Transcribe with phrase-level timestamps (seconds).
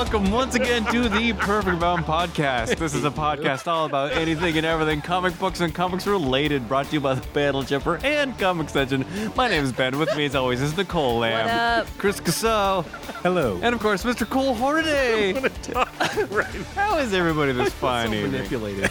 [0.00, 0.10] Hello, friends.
[0.22, 2.78] Welcome once again to the Perfect Bound Podcast.
[2.78, 6.86] This is a podcast all about anything and everything comic books and comics related, brought
[6.86, 9.04] to you by the Battle Chipper and Comic Extension.
[9.36, 9.98] My name is Ben.
[9.98, 11.86] With me, as always, is Nicole Lamb, up?
[11.98, 12.84] Chris Casso,
[13.22, 13.60] Hello.
[13.62, 14.28] and of course, Mr.
[14.28, 15.32] Cole Hornaday.
[16.74, 18.32] How is everybody this fine evening?
[18.32, 18.90] manipulated.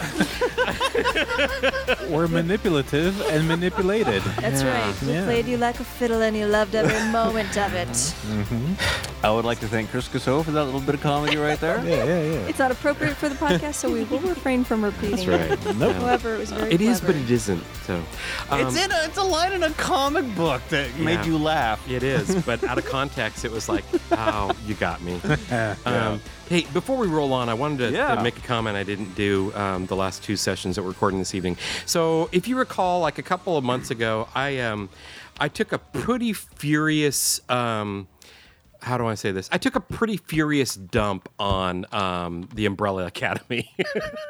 [2.08, 4.22] We're manipulative and manipulated.
[4.40, 5.02] That's right.
[5.02, 5.24] We Yeah.
[5.24, 7.88] played you like a fiddle and you loved every moment of it.
[7.88, 8.42] Mm-hmm.
[8.54, 9.26] Mm-hmm.
[9.26, 11.78] I would like to thank Chris Casso for that little bit of comedy right there.
[11.90, 12.46] Yeah, yeah, yeah.
[12.48, 15.16] It's not appropriate for the podcast, so we will refrain from repeating.
[15.16, 15.76] That's right.
[15.76, 15.96] Nope.
[15.96, 17.24] However, it was very It is, but clever.
[17.24, 17.64] it isn't.
[17.86, 18.02] So
[18.50, 21.24] um, it's in a, it's a line in a comic book that made Yeah.
[21.26, 21.88] you laugh.
[21.90, 25.20] It is, but out of context, it was like, "Oh, you got me."
[25.86, 28.22] Um, hey, before we roll on, I wanted to, to Yeah.
[28.22, 31.34] make a comment I didn't do um, the last two sessions that we're recording this
[31.34, 31.56] evening.
[31.86, 34.88] So, if you recall, like a couple of months ago, I um,
[35.40, 37.40] I took a pretty furious.
[37.48, 38.06] Um,
[38.82, 39.48] how do I say this?
[39.52, 43.70] I took a pretty furious dump on um, the Umbrella Academy,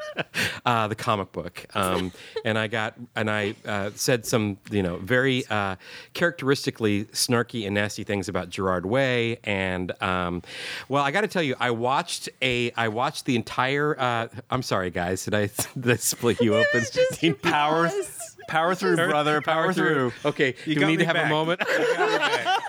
[0.66, 2.12] uh, the comic book, um,
[2.44, 5.76] and I got and I uh, said some you know very uh,
[6.14, 10.42] characteristically snarky and nasty things about Gerard Way, and um,
[10.88, 13.98] well, I got to tell you, I watched a I watched the entire.
[13.98, 16.80] Uh, I'm sorry, guys, did I did I split you open?
[16.92, 17.90] just The- Power,
[18.48, 19.40] power through, brother.
[19.40, 20.12] Power, through.
[20.24, 21.26] Okay, You do we need to have back.
[21.26, 21.60] a moment?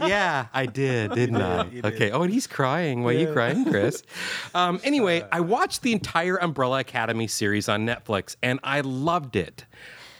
[0.07, 1.67] Yeah, I did, didn't I?
[1.83, 2.11] Okay.
[2.11, 3.03] Oh, and he's crying.
[3.03, 4.03] Why are you crying, Chris?
[4.53, 9.65] Um, anyway, I watched the entire Umbrella Academy series on Netflix, and I loved it.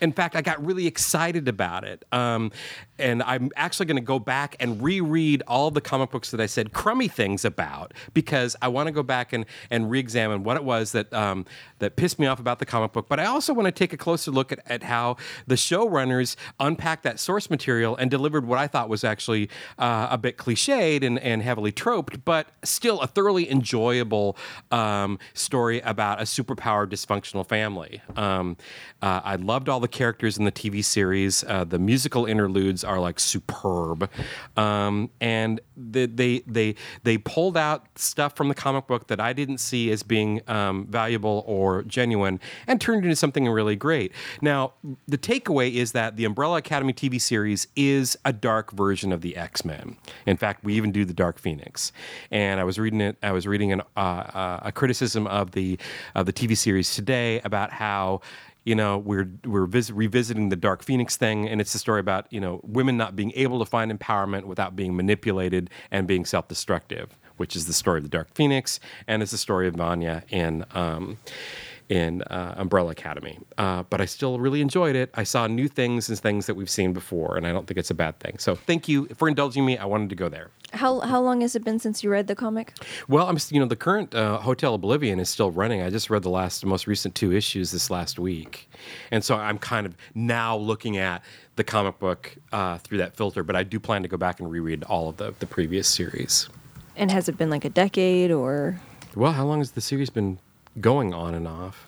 [0.01, 2.03] In fact, I got really excited about it.
[2.11, 2.51] Um,
[3.01, 6.45] and I'm actually going to go back and reread all the comic books that I
[6.45, 10.63] said crummy things about because I want to go back and, and re-examine what it
[10.63, 11.45] was that um,
[11.79, 13.07] that pissed me off about the comic book.
[13.09, 17.03] But I also want to take a closer look at, at how the showrunners unpacked
[17.03, 21.19] that source material and delivered what I thought was actually uh, a bit cliched and,
[21.19, 24.37] and heavily troped, but still a thoroughly enjoyable
[24.71, 28.01] um, story about a superpowered dysfunctional family.
[28.15, 28.57] Um,
[29.01, 31.43] uh, I loved all the characters in the TV series.
[31.43, 34.09] Uh, the musical interludes are like superb,
[34.57, 39.31] um, and the, they they they pulled out stuff from the comic book that I
[39.31, 44.11] didn't see as being um, valuable or genuine, and turned into something really great.
[44.41, 44.73] Now,
[45.07, 49.37] the takeaway is that the Umbrella Academy TV series is a dark version of the
[49.37, 49.95] X Men.
[50.25, 51.93] In fact, we even do the Dark Phoenix,
[52.29, 53.15] and I was reading it.
[53.23, 55.79] I was reading an, uh, uh, a criticism of the
[56.13, 58.19] of the TV series today about how
[58.63, 62.31] you know we're we're vis- revisiting the dark phoenix thing and it's a story about
[62.31, 67.17] you know women not being able to find empowerment without being manipulated and being self-destructive
[67.37, 70.65] which is the story of the dark phoenix and it's the story of vanya in
[70.71, 71.17] um,
[71.91, 76.07] in uh, umbrella academy uh, but i still really enjoyed it i saw new things
[76.09, 78.55] and things that we've seen before and i don't think it's a bad thing so
[78.55, 81.63] thank you for indulging me i wanted to go there How how long has it
[81.65, 82.67] been since you read the comic?
[83.09, 85.81] well, I'm you know the current uh, Hotel Oblivion is still running.
[85.81, 88.69] I just read the last most recent two issues this last week,
[89.13, 91.21] and so I'm kind of now looking at
[91.57, 92.21] the comic book
[92.53, 93.43] uh, through that filter.
[93.43, 96.47] But I do plan to go back and reread all of the the previous series.
[96.95, 98.79] And has it been like a decade or?
[99.13, 100.39] Well, how long has the series been
[100.79, 101.87] going on and off?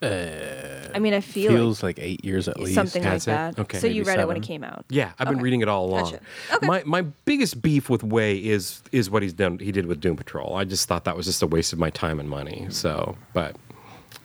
[0.00, 2.74] I mean, I feel Feels like eight years at least.
[2.76, 3.30] something like Has it?
[3.30, 3.58] that.
[3.58, 3.78] Okay.
[3.78, 4.84] so you Maybe read it when it came out.
[4.88, 6.04] Yeah, I've been reading it all along.
[6.04, 6.20] Gotcha.
[6.54, 6.66] Okay.
[6.68, 9.58] My my biggest beef with Way is is what he's done.
[9.58, 10.54] He did with Doom Patrol.
[10.54, 12.68] I just thought that was just a waste of my time and money.
[12.70, 13.56] So, but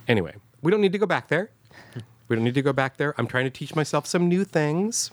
[0.07, 1.49] anyway, we don't need to go back there.
[2.29, 3.13] We don't need to go back there.
[3.17, 5.11] I'm trying to teach myself some new things.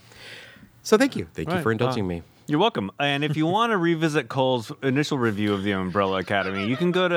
[0.84, 2.22] So thank you, thank you for indulging Uh, me.
[2.50, 2.90] You're welcome.
[2.98, 6.90] And if you want to revisit Cole's initial review of the Umbrella Academy, you can
[6.90, 7.16] go to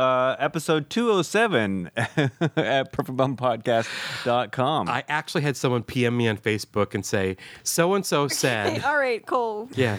[0.00, 4.88] uh, episode 207 at perfectboundpodcast.com.
[4.88, 8.82] I actually had someone PM me on Facebook and say, "So and so Hey, said."
[8.84, 9.68] all right, Cole.
[9.74, 9.98] Yeah,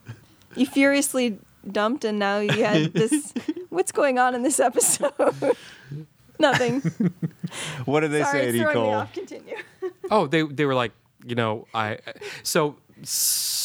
[0.54, 3.34] You furiously dumped, and now you had this.
[3.70, 5.12] What's going on in this episode?
[6.38, 6.80] Nothing.
[7.84, 8.94] what did they Sorry, say to you, throwing me Cole?
[8.94, 9.12] off.
[9.12, 9.56] Continue.
[10.08, 10.92] Oh, they they were like,
[11.26, 11.98] you know, I
[12.44, 13.59] so s-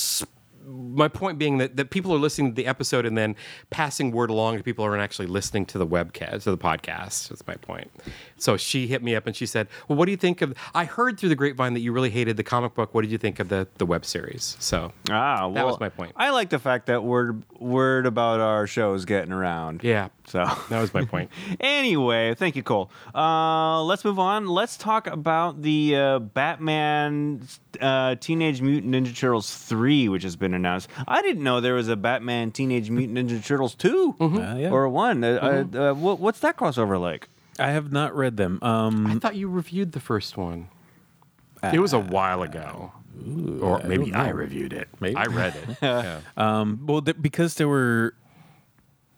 [0.67, 3.35] my point being that, that people are listening to the episode and then
[3.69, 7.29] passing word along to people who aren't actually listening to the webcast to the podcast.
[7.29, 7.91] That's my point.
[8.37, 10.53] So she hit me up and she said, "Well, what do you think of?
[10.73, 12.93] I heard through the grapevine that you really hated the comic book.
[12.93, 15.89] What did you think of the the web series?" So Ah, well, That was my
[15.89, 16.13] point.
[16.15, 19.81] I like the fact that word word about our show is getting around.
[19.83, 20.39] yeah, So
[20.69, 21.29] that was my point.
[21.59, 22.89] anyway, thank you, Cole.
[23.13, 24.47] Uh, let's move on.
[24.47, 27.47] Let's talk about the uh, Batman
[27.79, 30.89] uh, Teenage Mutant Ninja Turtles 3, which has been announced.
[31.07, 34.37] I didn't know there was a Batman Teenage Mutant Ninja Turtles 2 Mm-hmm.
[34.37, 34.69] Uh, yeah.
[34.71, 35.23] or 1.
[35.23, 35.27] Uh,
[35.73, 37.29] uh, uh, what, what's that crossover like?
[37.59, 38.59] I have not read them.
[38.61, 40.69] Um, I thought you reviewed the first one.
[41.73, 42.91] It was a while ago,
[43.61, 44.87] or maybe I reviewed it.
[44.99, 45.15] Maybe.
[45.15, 45.77] I read it.
[45.81, 46.19] yeah.
[46.37, 48.13] um, well, th- because there were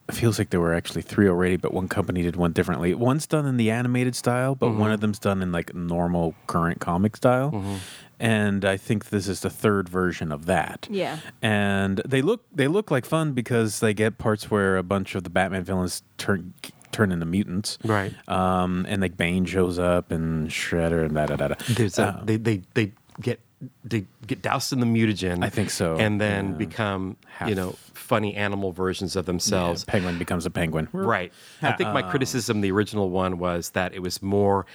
[0.07, 2.94] it feels like there were actually three already, but one company did one differently.
[2.94, 6.80] One's done in the animated style, but one of them's done in like normal current
[6.80, 7.80] comic style.
[8.19, 10.87] And I think this is the third version of that.
[10.89, 11.19] Yeah.
[11.41, 15.23] And they look they look like fun because they get parts where a bunch of
[15.23, 16.53] the Batman villains turn
[16.91, 17.77] turn into mutants.
[17.83, 18.13] Right.
[18.27, 21.55] Um, and like Bane shows up and Shredder and da da da da.
[21.69, 22.91] There's a, Uh, they, they they
[23.21, 23.39] get
[23.83, 25.43] they get doused in the mutagen.
[25.43, 26.57] I think so, And then yeah.
[26.57, 29.83] become Half- you know funny animal versions of yeah, themselves.
[29.83, 30.87] Penguin becomes a penguin.
[30.91, 31.31] Right.
[31.61, 34.65] I think my criticism, the original one, was that it was more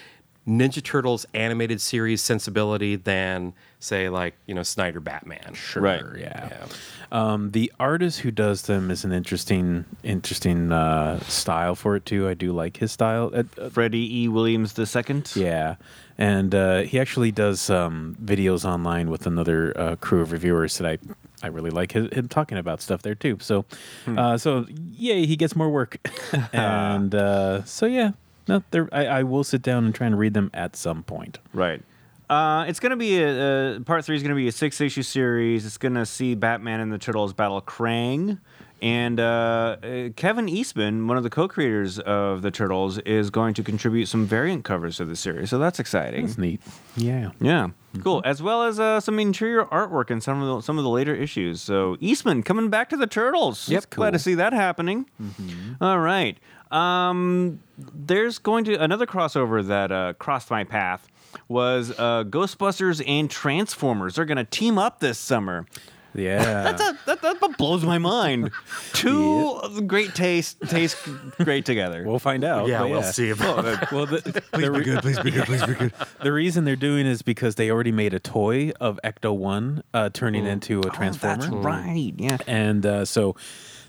[0.46, 5.54] Ninja Turtles animated series sensibility than, say, like you know Snyder Batman.
[5.54, 6.02] Sure, Right.
[6.18, 6.48] Yeah.
[6.50, 6.66] Yeah.
[7.12, 12.26] Um, the artist who does them is an interesting, interesting uh, style for it too.
[12.26, 13.30] I do like his style.
[13.34, 14.28] Uh, uh, Freddie E.
[14.28, 15.22] Williams II.
[15.34, 15.76] yeah,
[16.16, 20.86] and uh, he actually does um, videos online with another uh, crew of reviewers that
[20.88, 20.98] I.
[21.44, 23.36] I really like his, him talking about stuff there too.
[23.40, 23.64] So,
[24.06, 24.64] uh, so
[24.96, 25.96] yay, he gets more work,
[26.52, 28.12] and uh, so yeah,
[28.48, 28.88] no, there.
[28.92, 31.38] I, I will sit down and try and read them at some point.
[31.52, 31.82] Right.
[32.30, 34.80] Uh, it's going to be a, uh, part three is going to be a six
[34.80, 35.66] issue series.
[35.66, 38.38] It's going to see Batman and the Turtles battle Krang.
[38.80, 43.54] And uh, uh, Kevin Eastman, one of the co creators of the Turtles, is going
[43.54, 45.50] to contribute some variant covers to the series.
[45.50, 46.26] So that's exciting.
[46.26, 46.60] That's neat.
[46.96, 47.30] Yeah.
[47.40, 47.68] Yeah,
[48.02, 48.22] cool.
[48.24, 51.14] As well as uh, some interior artwork in some of the, some of the later
[51.14, 51.60] issues.
[51.60, 53.68] So Eastman coming back to the Turtles.
[53.68, 54.02] Yep, Cool.
[54.02, 55.06] glad to see that happening.
[55.80, 56.36] All right.
[56.72, 57.60] Um,
[57.94, 61.08] there's going to another crossover that uh, crossed my path
[61.48, 64.16] was uh, Ghostbusters and Transformers.
[64.16, 65.66] They're going to team up this summer.
[66.14, 66.42] Yeah.
[66.62, 68.50] That's a, that, that blows my mind.
[68.92, 70.96] Two great taste taste
[71.38, 72.04] great together.
[72.06, 72.68] We'll find out.
[72.68, 73.90] Yeah, we'll see about that.
[73.90, 75.92] Well, the, please be good, please be good, please be good.
[76.22, 80.10] The reason they're doing is because they already made a toy of Ecto One uh,
[80.10, 82.12] turning into a transformer, That's right.
[82.16, 82.36] Yeah.
[82.46, 83.34] and uh, so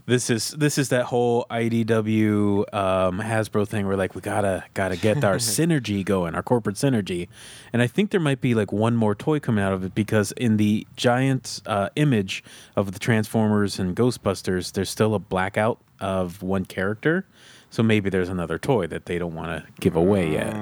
[0.06, 3.88] this is this is that whole IDW um, Hasbro thing.
[3.88, 7.30] Where like we gotta gotta get our synergy going, our corporate synergy,
[7.72, 10.32] and I think there might be like one more toy coming out of it because
[10.34, 12.44] in the giant uh, image
[12.76, 17.26] of the Transformers and Ghostbusters, there's still a blackout of one character.
[17.70, 20.54] So maybe there's another toy that they don't want to give away yet.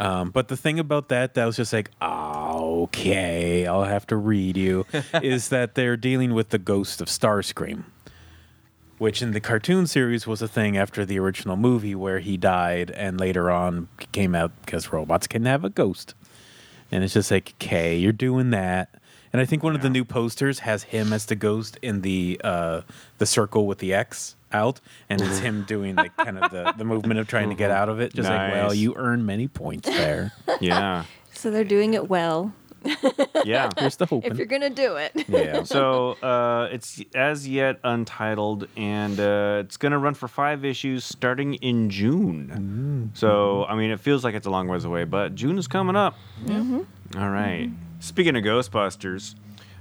[0.00, 4.56] Um, but the thing about that, that was just like, okay, I'll have to read
[4.56, 4.84] you,
[5.22, 7.84] is that they're dealing with the ghost of Starscream
[8.98, 12.90] which in the cartoon series was a thing after the original movie where he died
[12.90, 16.14] and later on came out because robots can have a ghost.
[16.90, 18.94] And it's just like, okay, you're doing that.
[19.32, 22.40] And I think one of the new posters has him as the ghost in the
[22.42, 22.80] uh,
[23.18, 24.80] the circle with the X out,
[25.10, 27.90] and it's him doing like kind of the, the movement of trying to get out
[27.90, 28.14] of it.
[28.14, 30.32] Just like, well, you earn many points there.
[30.60, 31.04] Yeah.
[31.34, 32.52] So they're doing it well.
[33.44, 33.70] Yeah.
[33.78, 34.36] Here's the If hoping.
[34.36, 35.12] you're gonna do it.
[35.28, 35.62] Yeah.
[35.62, 41.04] so uh, it's as yet untitled, and uh, it's going to run for five issues
[41.04, 43.10] starting in June.
[43.14, 45.96] So I mean, it feels like it's a long ways away, but June is coming
[45.96, 46.16] up.
[46.48, 47.70] All right.
[48.00, 49.34] Speaking of Ghostbusters,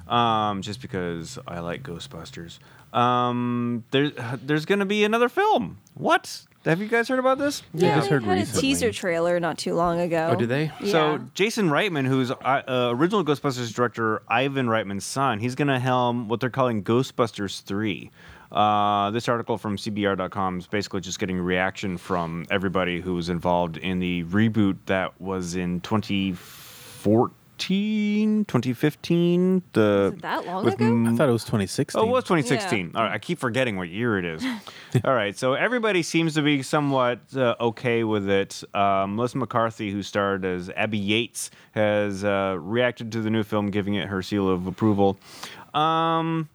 [0.08, 2.60] um, just because I like Ghostbusters,
[2.98, 4.10] um, there,
[4.44, 5.78] there's going to be another film.
[5.94, 6.46] What?
[6.68, 7.64] Have you guys heard about this?
[7.74, 8.59] Yeah, I just they heard had recently.
[8.59, 10.30] a teaser trailer not too long ago.
[10.31, 10.69] Oh, did they?
[10.81, 10.92] Yeah.
[10.92, 15.80] So Jason Reitman, who's uh, uh, original Ghostbusters director Ivan Reitman's son, he's going to
[15.80, 18.12] helm what they're calling Ghostbusters 3.
[18.52, 23.78] Uh, this article from CBR.com is basically just getting reaction from everybody who was involved
[23.78, 29.64] in the reboot that was in 2014, 2015.
[29.73, 30.85] The Was it that long with ago?
[30.85, 31.99] M- I thought it was 2016.
[31.99, 32.92] Oh, it was 2016.
[32.95, 34.45] All right, I keep forgetting what year it is.
[35.04, 38.64] All right, so everybody seems to be somewhat uh, okay with it.
[38.73, 43.71] Uh, Melissa McCarthy, who starred as Abby Yates, has uh, reacted to the new film,
[43.71, 45.18] giving it her seal of approval.
[45.73, 46.49] Um,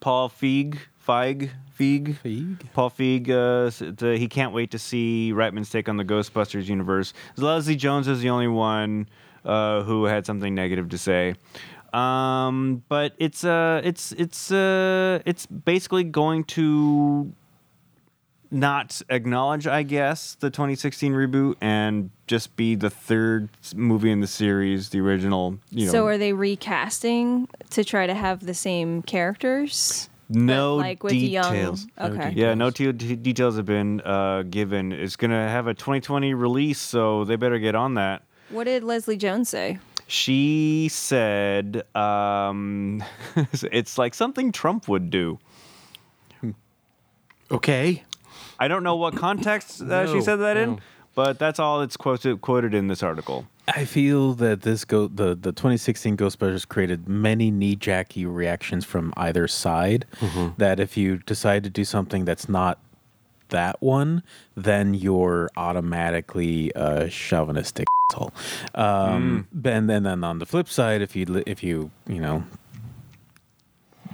[0.00, 2.60] Paul Feig, Feig, Feig, Feig?
[2.72, 7.12] Paul Feig, uh, the, he can't wait to see Reitman's take on the Ghostbusters universe.
[7.36, 9.08] Leslie Jones is the only one
[9.44, 11.34] uh, who had something negative to say.
[11.92, 17.32] Um, but it's uh, it's it's uh, it's basically going to
[18.50, 24.26] not acknowledge, I guess, the 2016 reboot and just be the third movie in the
[24.28, 25.58] series, the original.
[25.70, 30.08] You know, So are they recasting to try to have the same characters?
[30.30, 31.86] no like with young- details.
[32.00, 32.32] Okay.
[32.34, 34.90] Yeah, no t- t- details have been uh, given.
[34.90, 38.22] It's gonna have a 2020 release, so they better get on that.
[38.54, 39.80] What did Leslie Jones say?
[40.06, 43.02] She said, um,
[43.72, 45.40] "It's like something Trump would do."
[47.50, 48.04] Okay.
[48.60, 50.80] I don't know what context uh, she said that in,
[51.16, 53.46] but that's all it's quoted quoted in this article.
[53.66, 59.12] I feel that this go the the 2016 Ghostbusters created many knee jacky reactions from
[59.16, 60.06] either side.
[60.58, 62.78] That if you decide to do something that's not
[63.48, 64.22] that one,
[64.54, 68.32] then you're automatically a chauvinistic asshole.
[68.74, 69.72] Um, mm.
[69.72, 72.44] And then, then on the flip side, if you if you you know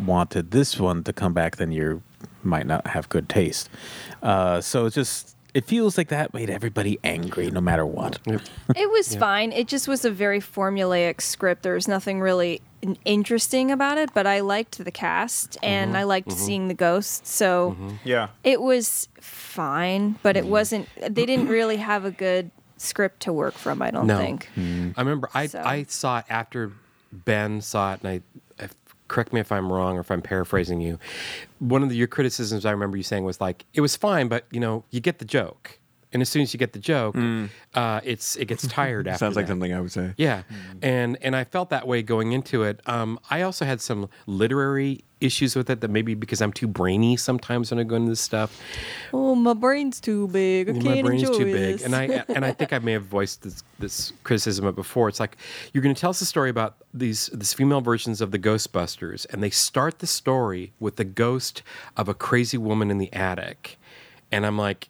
[0.05, 2.03] wanted this one to come back, then you
[2.43, 3.69] might not have good taste.
[4.23, 8.19] Uh, so it's just it feels like that made everybody angry, no matter what.
[8.77, 9.51] It was fine.
[9.53, 11.65] It just was a very formulaic script.
[11.65, 12.63] There was nothing really
[13.05, 15.99] interesting about it, but I liked the cast and mm-hmm.
[15.99, 16.39] I liked mm-hmm.
[16.39, 17.29] seeing the ghosts.
[17.29, 17.97] So mm-hmm.
[18.05, 18.29] Yeah.
[18.45, 20.89] it was fine, but it wasn't.
[20.97, 23.83] They didn't really have a good script to work from.
[23.83, 24.17] I don't No.
[24.19, 24.49] think.
[24.57, 24.93] Mm-hmm.
[24.97, 26.73] I remember I So- I saw it after
[27.13, 28.75] Ben saw it, and I, if,
[29.09, 30.99] correct me if I'm wrong or if I'm paraphrasing you.
[31.59, 34.45] One of the, your criticisms I remember you saying was like it was fine, but
[34.53, 35.80] you know you get the joke,
[36.13, 37.17] and as soon as you get the joke,
[37.75, 39.17] uh, it's it gets tired after.
[39.17, 39.19] Mm.
[39.27, 39.53] Sounds like that.
[39.53, 40.13] something I would say.
[40.17, 40.43] Yeah,
[40.83, 42.81] and and I felt that way going into it.
[42.87, 47.17] Um, I also had some literary issues with it that maybe because I'm too brainy
[47.17, 48.61] sometimes when I go into this stuff.
[49.13, 50.71] Oh, my brain's too big.
[50.71, 53.05] I my can't brain's enjoy too big, and I and I think I may have
[53.05, 55.09] voiced this, this criticism of before.
[55.09, 55.37] It's like
[55.73, 59.27] you're going to tell us a story about these these female versions of the Ghostbusters,
[59.31, 61.63] and they start the story with the ghost
[61.97, 63.79] of a crazy woman in the attic,
[64.33, 64.89] and I'm like.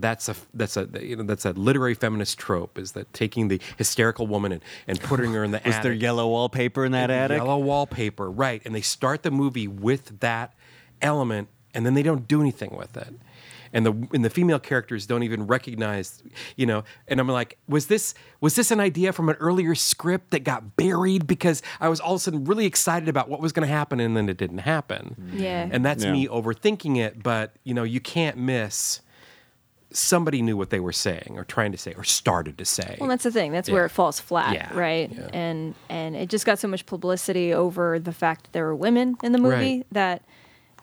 [0.00, 3.60] That's a that's a you know that's a literary feminist trope is that taking the
[3.76, 7.10] hysterical woman and, and putting her in the Was attic there yellow wallpaper in that
[7.10, 7.38] attic?
[7.38, 8.62] Yellow wallpaper, right?
[8.64, 10.54] And they start the movie with that
[11.02, 13.14] element, and then they don't do anything with it.
[13.72, 16.22] And the and the female characters don't even recognize,
[16.54, 16.84] you know.
[17.08, 20.76] And I'm like, was this was this an idea from an earlier script that got
[20.76, 23.72] buried because I was all of a sudden really excited about what was going to
[23.74, 25.32] happen, and then it didn't happen.
[25.34, 25.68] Yeah.
[25.70, 26.12] And that's Yeah.
[26.12, 29.00] me overthinking it, but you know, you can't miss.
[29.96, 32.98] Somebody knew what they were saying, or trying to say, or started to say.
[33.00, 33.50] Well, that's the thing.
[33.52, 35.10] That's where it falls flat, Yeah, right?
[35.10, 35.28] yeah.
[35.32, 39.16] And and it just got so much publicity over the fact that there were women
[39.22, 39.86] in the movie Right.
[39.92, 40.22] that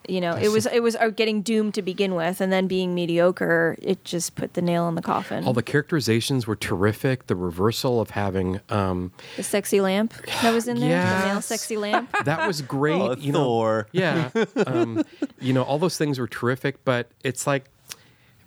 [0.09, 2.93] you know it was it was uh, getting doomed to begin with, and then being
[2.95, 5.45] mediocre, it just put the nail in the coffin.
[5.45, 7.27] all the characterizations were terrific.
[7.27, 11.77] The reversal of having um, the sexy lamp that was in there, the male sexy
[11.77, 12.13] lamp.
[12.25, 12.99] that was great.
[12.99, 13.87] Oh, you know, Thor.
[13.93, 14.29] yeah,
[14.67, 15.05] um,
[15.39, 16.83] you know, all those things were terrific.
[16.83, 17.65] But it's like,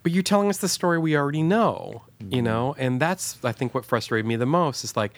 [0.07, 3.75] but you're telling us the story we already know, you know, and that's I think
[3.75, 5.11] what frustrated me the most is like.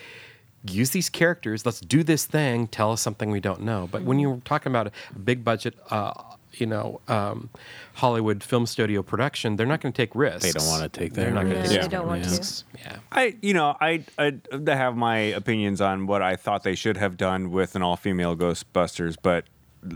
[0.66, 1.64] Use these characters.
[1.66, 2.68] Let's do this thing.
[2.68, 3.86] Tell us something we don't know.
[3.92, 6.12] But when you're talking about a big budget, uh,
[6.54, 7.50] you know, um,
[7.94, 10.42] Hollywood film studio production, they're not going to take risks.
[10.42, 12.30] They don't wanna take They're that not going to No, take they don't want to.
[12.30, 12.64] risks.
[12.76, 12.96] Yeah.
[13.12, 14.34] I, you know, I, I,
[14.66, 18.36] I have my opinions on what I thought they should have done with an all-female
[18.36, 19.44] Ghostbusters, but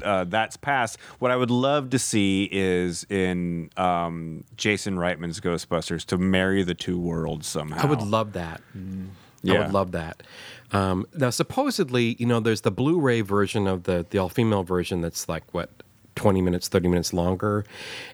[0.03, 0.99] uh, that's past.
[1.19, 6.75] What I would love to see is in um, Jason Reitman's Ghostbusters to marry the
[6.75, 7.83] two worlds somehow.
[7.83, 8.61] I would love that.
[8.75, 8.79] I
[9.43, 9.59] Yeah.
[9.65, 10.23] would love that.
[10.71, 15.29] Um, now, supposedly, you know, there's the Blu-ray version of the the all-female version that's
[15.29, 15.71] like what.
[16.15, 17.65] 20 minutes, 30 minutes longer.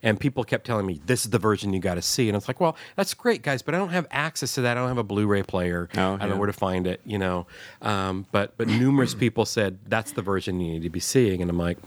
[0.03, 2.29] And people kept telling me, this is the version you got to see.
[2.29, 4.77] And it's like, well, that's great, guys, but I don't have access to that.
[4.77, 5.89] I don't have a Blu ray player.
[5.97, 7.47] Oh, I don't know where to find it, you know.
[7.83, 11.43] Um, but, but numerous people said, that's the version you need to be seeing.
[11.43, 11.79] And I'm like,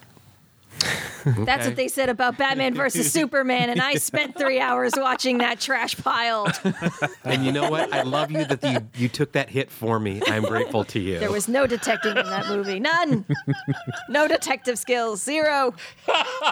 [1.25, 5.59] That's what they said about Batman versus Superman, and I spent three hours watching that
[5.59, 6.47] trash pile.
[7.23, 7.93] and you know what?
[7.93, 10.21] I love you that you, you took that hit for me.
[10.27, 11.19] I'm grateful to you.
[11.19, 12.79] There was no detecting in that movie.
[12.79, 13.25] None.
[14.09, 15.21] No detective skills.
[15.21, 15.73] Zero.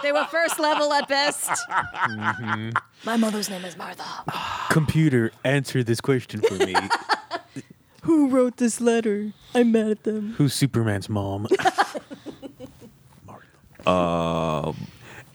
[0.04, 1.50] They were first level at best.
[1.50, 2.70] Mm-hmm.
[3.06, 4.04] My mother's name is Martha.
[4.70, 6.76] Computer, answer this question for me.
[8.04, 9.34] Who wrote this letter?
[9.54, 10.34] I'm mad at them.
[10.38, 11.48] Who's Superman's mom?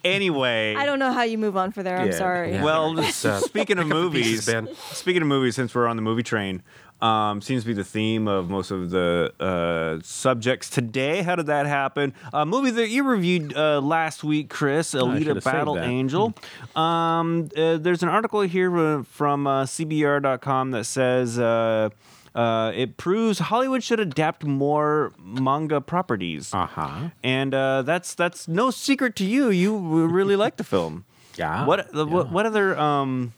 [0.03, 1.97] Anyway, I don't know how you move on for there.
[1.97, 2.17] I'm Yeah.
[2.17, 2.53] sorry.
[2.53, 2.63] Yeah.
[2.63, 4.69] Well, uh, speaking of pick up movies, pieces, Ben.
[4.91, 6.61] speaking of movies, since we're on the movie train,
[7.01, 11.23] um, seems to be the theme of most of the uh, subjects today.
[11.23, 12.13] How did that happen?
[12.33, 15.85] A movie that you reviewed uh, last week, Chris, I Alita should've saved Battle that.
[15.85, 16.35] Angel.
[16.75, 21.39] Um, uh, there's an article here uh, from uh, CBR.com that says.
[21.39, 21.89] Uh,
[22.35, 27.09] uh, it proves Hollywood should adapt more manga properties, Uh-huh.
[27.23, 29.49] and uh, that's that's no secret to you.
[29.49, 31.05] You really like the film.
[31.37, 31.65] Yeah.
[31.65, 33.33] What the what, what other um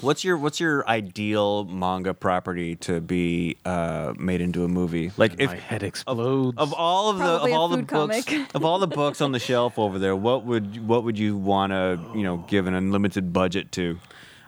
[0.00, 5.12] what's your what's your ideal manga property to be uh made into a movie?
[5.16, 6.58] Like if My head explodes.
[6.58, 8.54] of all of the of all the books comic.
[8.56, 11.70] of all the books on the shelf over there, what would what would you want
[11.70, 14.00] to, you know, give an unlimited budget to?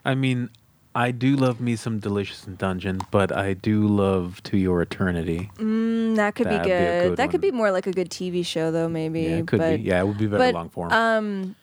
[0.05, 0.50] I mean,
[0.99, 5.49] I do love me some Delicious in Dungeon, but I do love To Your Eternity.
[5.55, 7.09] Mm, that could That'd be be good.
[7.11, 8.88] good that could be more like a good TV show, though.
[8.88, 9.23] Maybe.
[9.23, 9.83] yeah, it could but, be.
[9.85, 10.90] Yeah, it would be very but, long form.
[10.90, 11.55] Um,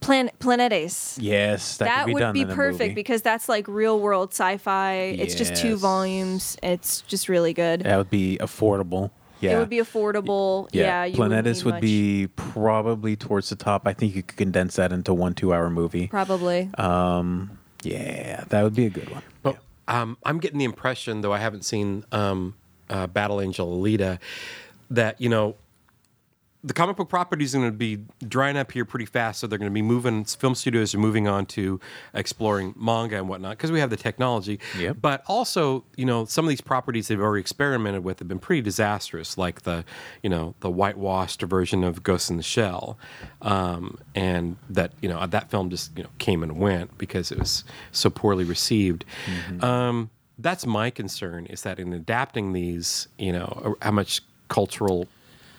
[0.00, 1.16] Plan- Planetes.
[1.22, 4.96] yes, that, That, could be would be perfect because that's like real world sci-fi.
[4.96, 6.58] It's just two volumes.
[6.62, 7.80] It's just really good.
[7.84, 9.10] that would be affordable.
[9.40, 9.52] Yeah.
[9.52, 10.68] It would be affordable.
[10.70, 11.80] Yeah, Planetes would much.
[11.80, 13.86] be probably towards the top.
[13.86, 16.08] I think you could condense that into one two-hour movie.
[16.08, 16.68] probably.
[16.76, 19.22] Um, yeah, that would be a good one.
[19.42, 19.58] But
[19.88, 22.54] um, I'm getting the impression, though I haven't seen um,
[22.88, 24.18] uh, Battle Angel Alita,
[24.90, 25.56] that you know
[26.62, 29.40] the comic book properties are going to be drying up here pretty fast.
[29.40, 30.24] So they're going to be moving.
[30.24, 31.80] Film studios are moving on to
[32.12, 34.60] exploring manga and whatnot because we have the technology.
[34.78, 34.98] Yep.
[35.00, 38.60] But also, you know, some of these properties they've already experimented with have been pretty
[38.62, 39.84] disastrous, like the,
[40.22, 42.98] you know, the whitewashed version of Ghost in the Shell,
[43.40, 47.38] um, and that you know that film just you know came and went because it
[47.38, 49.04] was so poorly received.
[49.62, 55.06] Um, that's my concern is that in adapting these, you know, how much cultural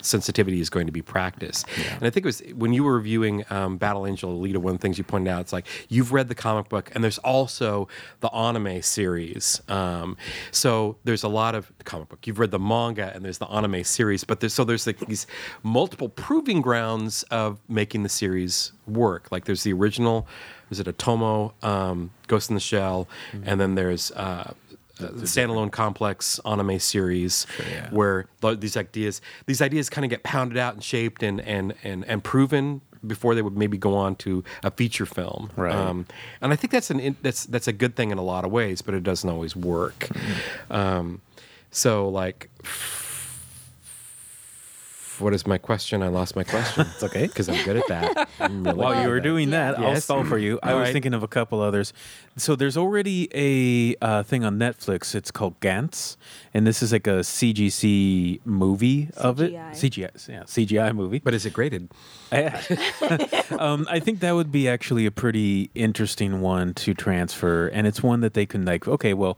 [0.01, 1.65] sensitivity is going to be practiced.
[1.95, 4.79] And I think it was when you were reviewing um, Battle Angel Alita, one of
[4.79, 7.87] the things you pointed out, it's like you've read the comic book and there's also
[8.19, 9.61] the anime series.
[9.67, 10.17] Um,
[10.51, 12.25] so there's a lot of the comic book.
[12.27, 15.27] You've read the manga and there's the anime series, but there's so there's like these
[15.63, 19.31] multiple proving grounds of making the series work.
[19.31, 20.27] Like there's the original,
[20.69, 23.07] was it a Tomo um, Ghost in the Shell,
[23.45, 24.53] and then there's uh,
[25.03, 27.89] uh, the standalone complex anime series yeah.
[27.91, 28.25] where
[28.57, 32.23] these ideas these ideas kind of get pounded out and shaped and and and, and
[32.23, 35.73] proven before they would maybe go on to a feature film Right.
[35.73, 36.05] um,
[36.41, 38.81] and I think that's an that's that's a good thing in a lot of ways
[38.81, 40.07] but it doesn't always work
[40.69, 41.21] um,
[41.71, 42.49] so like
[45.21, 47.27] what is my question I lost my question It's okay.
[47.27, 49.29] because I'm good at that really While good you were at that.
[49.29, 50.03] doing that, I'll Yes.
[50.05, 50.59] stall for you.
[50.63, 50.93] I All was right.
[50.93, 51.93] thinking of a couple others.
[52.37, 55.13] So there's already a uh, thing on Netflix.
[55.15, 56.15] It's called Gantz,
[56.53, 59.53] and this is like a CGC movie of it.
[59.53, 59.71] CGI.
[59.73, 61.19] CGI, yeah, CGI movie.
[61.19, 61.89] but is it graded
[63.59, 68.01] um, I think that would be actually a pretty interesting one to transfer, and it's
[68.01, 68.87] one that they can like.
[68.87, 69.37] Okay, well,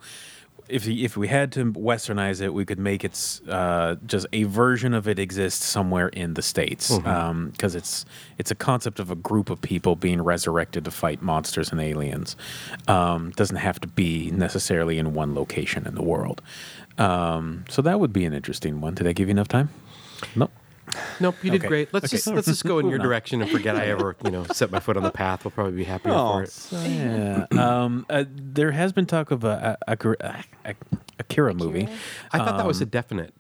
[0.68, 4.94] if if we had to westernize it, we could make it uh, just a version
[4.94, 8.06] of it exist somewhere in the states, because it's
[8.38, 12.36] it's a concept of a group of people being resurrected to fight monsters and aliens.
[12.88, 16.42] Um, doesn't have to be necessarily in one location in the world.
[16.98, 18.94] Um, so that would be an interesting one.
[18.94, 19.70] Did I give you enough time?
[20.36, 20.52] Nope.
[21.20, 21.68] Nope, you did Okay.
[21.68, 21.94] great.
[21.94, 22.18] Let's Okay.
[22.18, 24.80] just let's just go in your direction and forget I ever you know set my
[24.80, 25.44] foot on the path.
[25.46, 26.34] We'll probably be happier Oh.
[26.34, 26.52] for it.
[26.52, 27.46] So, yeah.
[27.52, 30.76] um, uh, there has been talk of a, a, Akira, a,
[31.20, 31.88] Akira movie,
[32.32, 33.34] I thought that was Um, a definite.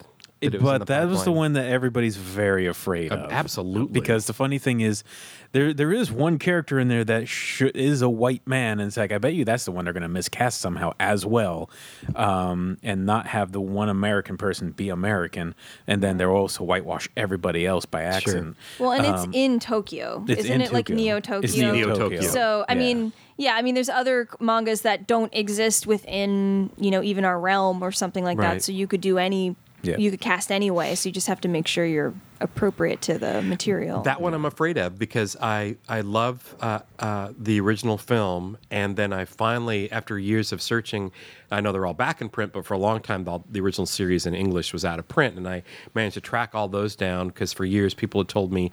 [0.48, 3.32] It- it was in but that was the one that everybody's very afraid of.
[3.32, 4.00] absolutely.
[4.00, 5.04] Because the funny thing is,
[5.52, 8.98] there there is one character in there that sh- is a white man, and it's
[8.98, 11.70] like I bet you that's the one they're going to miscast somehow as well,
[12.16, 15.54] um, and not have the one American person be American,
[15.88, 18.58] and then they'll also whitewash everybody else by accident.
[18.80, 20.24] well, and it's um, in Tokyo.
[20.28, 20.96] It's Isn't in it like Tokyo.
[20.96, 21.52] Neo Tokyo?
[21.62, 22.10] Neo Neo Tokyo.
[22.18, 22.22] Tokyo.
[22.30, 22.80] So I Yeah.
[22.80, 27.40] mean, yeah, I mean, there's other mangas that don't exist within you know even our
[27.40, 28.56] realm or something like Right.
[28.56, 28.64] that.
[28.64, 29.98] So you could do any, Yeah.
[29.98, 30.96] you could cast anyway.
[30.96, 34.02] So you just have to make sure you're appropriate to the material.
[34.04, 38.96] That one I'm afraid of because I I love uh, uh, the original film, and
[38.96, 41.12] then I finally, after years of searching,
[41.52, 43.86] I know they're all back in print, but for a long time the, the original
[43.86, 45.64] series in English was out of print, and I
[45.96, 48.72] managed to track all those down because for years people had told me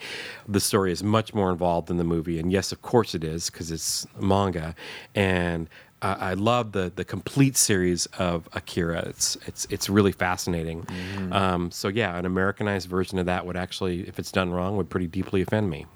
[0.49, 3.51] the story is much more involved than the movie, and yes, of course it is
[3.51, 4.75] because it's manga,
[5.15, 5.69] and
[6.03, 9.01] uh, I love the the complete series of Akira.
[9.09, 10.87] It's it's it's really fascinating.
[11.33, 14.89] Um, so yeah, an Americanized version of that would actually, if it's done wrong, would
[14.91, 15.87] pretty deeply offend me.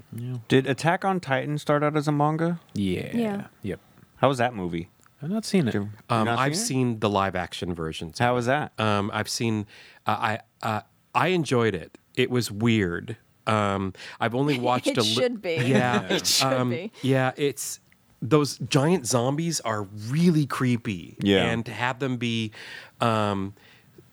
[0.48, 2.60] Did Attack on Titan start out as a manga?
[2.74, 3.10] Yeah.
[3.16, 3.44] Yeah.
[3.62, 3.80] Yep.
[4.16, 4.88] How was that movie?
[5.22, 5.74] I've not seen it.
[5.74, 6.66] Um, not I've seen it?
[6.92, 8.18] seen the live action versions.
[8.18, 8.72] How was that?
[8.78, 9.66] Um, I've seen.
[10.06, 10.80] Uh, I uh,
[11.14, 11.96] I enjoyed it.
[12.14, 13.16] It was weird.
[13.46, 14.88] Um, I've only watched.
[14.88, 15.54] It a li- should be.
[15.56, 16.92] Yeah, It should um, be.
[17.02, 17.80] Yeah, it's
[18.24, 21.16] those giant zombies are really creepy.
[21.20, 21.44] Yeah.
[21.44, 22.52] and to have them be,
[23.00, 23.54] um,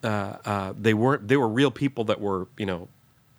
[0.04, 0.08] uh,
[0.46, 1.28] uh, they weren't.
[1.28, 2.88] They were real people that were you know.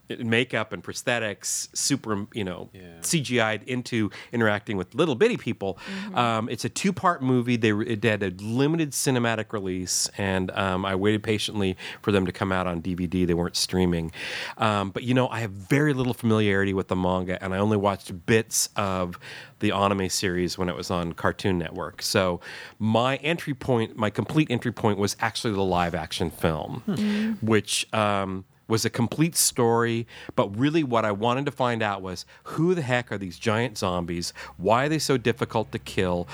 [0.08, 5.78] In Makeup and prosthetics, super, you know, CGI'd into interacting with little bitty people.
[6.14, 7.56] Um, it's a two-part movie.
[7.56, 12.26] They re- it had a limited cinematic release, and um, I waited patiently for them
[12.26, 13.26] to come out on DVD.
[13.26, 14.12] They weren't streaming,
[14.58, 17.76] um, but you know, I have very little familiarity with the manga, and I only
[17.76, 19.18] watched bits of
[19.60, 22.02] the anime series when it was on Cartoon Network.
[22.02, 22.40] So
[22.78, 27.92] my entry point, my complete entry point, was actually the live-action film, which.
[27.94, 32.74] Um, was a complete story, but really what I wanted to find out was who
[32.74, 34.32] the heck are these giant zombies?
[34.56, 36.26] Why are they so difficult to kill?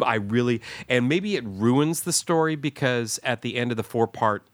[0.00, 4.06] I really, and maybe it ruins the story because at the end of the four
[4.06, 4.44] part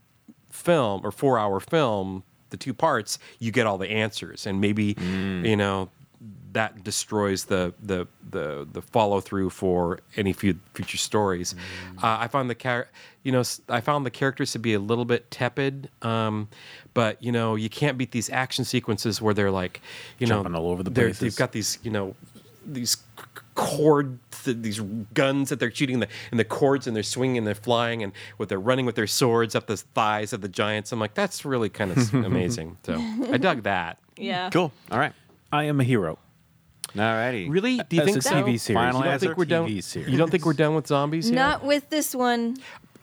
[0.49, 4.47] film or four hour film, the two parts, you get all the answers.
[4.47, 5.47] And maybe, mm.
[5.47, 5.91] you know,
[6.57, 11.55] that destroys the the the, the follow through for any fu- future stories.
[11.55, 12.05] Mm.
[12.05, 12.89] Uh, I found the char-
[13.23, 16.49] you know s- I found the characters to be a little bit tepid, um,
[16.95, 19.81] but you know you can't beat these action sequences where they're like
[20.19, 21.21] you Jumping know all over the they're- places.
[21.21, 22.15] They've got these you know
[22.67, 24.81] these c- cord th- these
[25.15, 28.13] guns that they're shooting the and the cords and they're swinging and they're flying and
[28.39, 30.91] what they're running with their swords up the thighs of the giants.
[30.93, 32.77] I'm like that's really kind of amazing.
[32.85, 32.95] So
[33.31, 33.99] I dug that.
[34.17, 34.51] Yeah.
[34.51, 34.73] Cool.
[34.91, 35.13] All right.
[35.53, 36.19] I am a hero.
[36.97, 37.51] Alrighty.
[37.51, 37.77] Really?
[37.79, 38.35] Do you That's think a so?
[38.35, 38.77] TV series.
[38.77, 39.27] Final You don't answer?
[39.27, 39.69] think we're done?
[39.69, 40.09] TV series.
[40.09, 41.35] You don't think we're done with zombies yet?
[41.37, 42.57] Not with this one.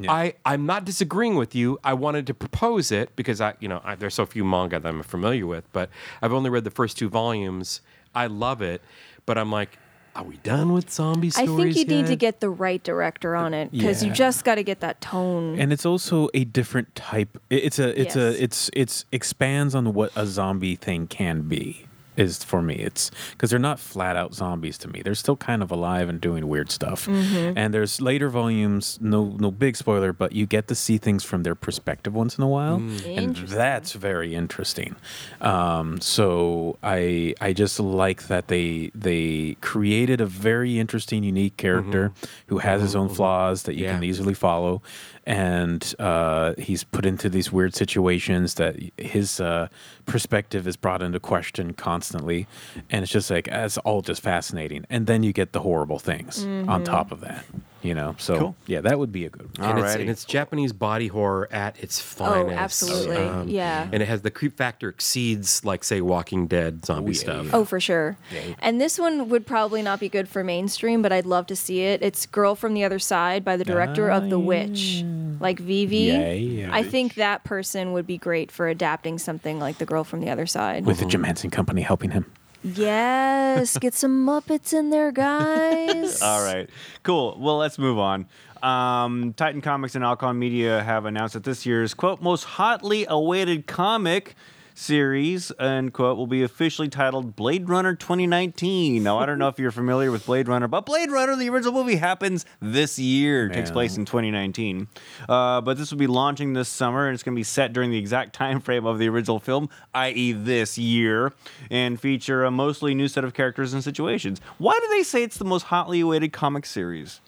[0.10, 1.80] I I'm not disagreeing with you.
[1.84, 4.88] I wanted to propose it because I you know I, there's so few manga that
[4.90, 5.90] I'm familiar with, but
[6.22, 7.80] I've only read the first two volumes.
[8.14, 8.82] I love it,
[9.26, 9.78] but I'm like,
[10.16, 11.76] are we done with zombie I stories?
[11.76, 14.64] think you need to get the right director on it because you just got to
[14.64, 15.58] get that tone.
[15.60, 18.36] and it's also a different type it- it's a it's Yes.
[18.40, 21.86] a it's it's expands on what a zombie thing can be
[22.18, 22.76] is for me.
[22.76, 25.02] It's because they're not flat out zombies to me.
[25.02, 27.06] They're still kind of alive and doing weird stuff.
[27.08, 27.58] Mm-hmm.
[27.58, 31.44] and there's later volumes no no big spoiler but you get to see things from
[31.44, 32.76] their perspective once in a while.
[33.06, 34.96] And that's very interesting.
[35.42, 42.12] Um, so i i just like that they they created a very interesting unique character
[42.48, 44.82] who has his own flaws that you can easily follow
[45.26, 49.68] and uh, he's put into these weird situations that his uh,
[50.06, 52.48] perspective is brought into question constantly.
[52.90, 54.86] And it's just like it's all just fascinating.
[54.90, 57.46] And then you get the horrible things on top of that
[57.84, 58.56] you know so Cool.
[58.66, 61.78] yeah that would be a good one and it's, and it's Japanese body horror at
[61.84, 62.36] its finest.
[62.36, 62.60] oh, finest.
[62.62, 63.18] absolutely.
[63.18, 63.90] Um, yeah.
[63.92, 67.46] And it has the creep factor exceeds like say Walking Dead zombie yeah, stuff.
[67.46, 67.52] yeah.
[67.54, 68.18] Oh, for sure.
[68.60, 71.82] And this one would probably not be good for mainstream, but I'd love to see
[71.82, 72.02] it.
[72.02, 75.04] It's Girl from the Other Side by the director of The Witch,
[75.40, 75.98] like Vivi.
[75.98, 76.70] Yeah, yeah.
[76.74, 80.30] I think that person would be great for adapting something like The Girl from the
[80.30, 80.86] Other Side.
[80.86, 82.26] with the Jim Henson Company helping him
[82.64, 86.22] yes, get some Muppets in there, guys.
[86.22, 86.70] All right.
[87.04, 87.38] Cool.
[87.40, 88.26] Well, let's move on.
[88.62, 93.68] Um, Titan Comics and Alcon Media have announced that this year's quote most hotly awaited
[93.68, 94.36] comic
[94.74, 99.04] series end quote will be officially titled Blade Runner 2019.
[99.04, 101.74] Now I don't know if you're familiar with Blade Runner, but Blade Runner, the original
[101.74, 103.48] movie, happens this year.
[103.48, 104.88] It takes place in 2019.
[105.30, 107.92] Uh, but this will be launching this summer, and it's going to be set during
[107.92, 111.34] the exact time frame of the original film, i.e., this year,
[111.70, 114.42] and feature a mostly new set of characters and situations.
[114.58, 117.22] Why do they say it's the most hotly awaited comic series?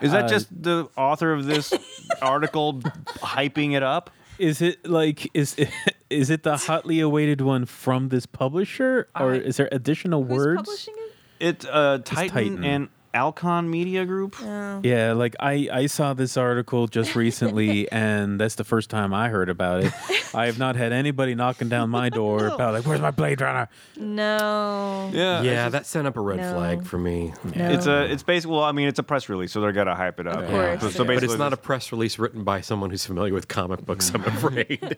[0.00, 1.72] Is that Uh, just the author of this
[2.22, 2.74] article
[3.20, 4.10] hyping it up?
[4.38, 5.70] Is it like is it,
[6.14, 10.36] is it the hotly awaited one from this publisher, or I- is there additional Who's
[10.38, 10.56] words?
[10.62, 11.10] publishing it?
[11.40, 12.64] It's uh, Titan, Titan.
[12.64, 14.36] and Alcon Media Group.
[14.42, 19.28] Yeah, like I I saw this article just recently, and that's the first time I
[19.28, 19.92] heard about it.
[20.34, 23.68] I have not had anybody knocking down my door about like, "Where's my Blade Runner?"
[23.96, 25.10] No.
[25.12, 26.52] Yeah, yeah, that sent up a red No.
[26.54, 27.32] flag for me.
[27.54, 27.68] No.
[27.70, 30.18] It's a it's basically well, I mean, it's a press release, so they're gonna hype
[30.20, 30.40] it up.
[30.42, 30.76] Of Yeah.
[30.76, 33.32] course So, so basically, But it's not a press release written by someone who's familiar
[33.32, 34.96] with comic books, I'm afraid.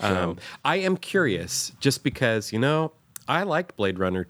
[0.00, 2.92] um, I am curious, just because, you know,
[3.28, 4.24] I liked Blade Runner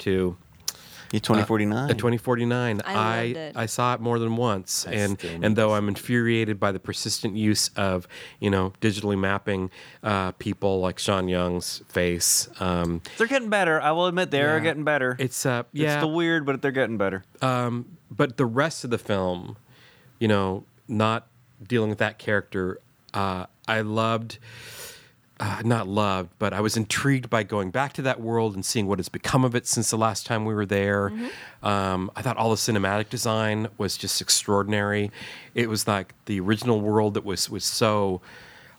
[1.21, 1.35] 2.
[1.35, 1.91] 2049.
[1.91, 3.53] At 2049, I I.
[3.63, 7.71] I saw it more than once, and and though I'm infuriated by the persistent use
[7.77, 8.07] of
[8.41, 9.71] you know digitally mapping
[10.03, 13.81] uh, people like Sean Young's face, um, They're getting better.
[13.81, 15.17] I will admit they are getting better.
[15.19, 17.25] it's uh yeah, It's still weird, but they're getting better.
[17.43, 19.57] um, but the rest of the film,
[20.19, 21.29] you know, not
[21.67, 22.79] dealing with that character,
[23.15, 24.39] uh, I loved.
[25.45, 28.87] Uh, not loved, but I was intrigued by going back to that world and seeing
[28.87, 31.13] what has become of it since the last time we were there.
[31.65, 35.11] Um, I thought all the cinematic design was just extraordinary.
[35.53, 38.21] It was like the original world that was was so.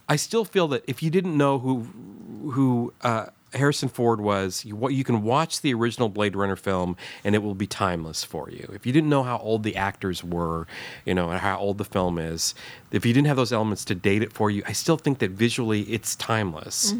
[0.07, 4.75] I still feel that if you didn't know who who uh, Harrison Ford was, you,
[4.75, 8.49] what you can watch the original Blade Runner film and it will be timeless for
[8.49, 8.69] you.
[8.73, 10.67] If you didn't know how old the actors were,
[11.05, 12.53] you know, and how old the film is,
[12.91, 15.31] if you didn't have those elements to date it for you, I still think that
[15.31, 16.93] visually it's timeless.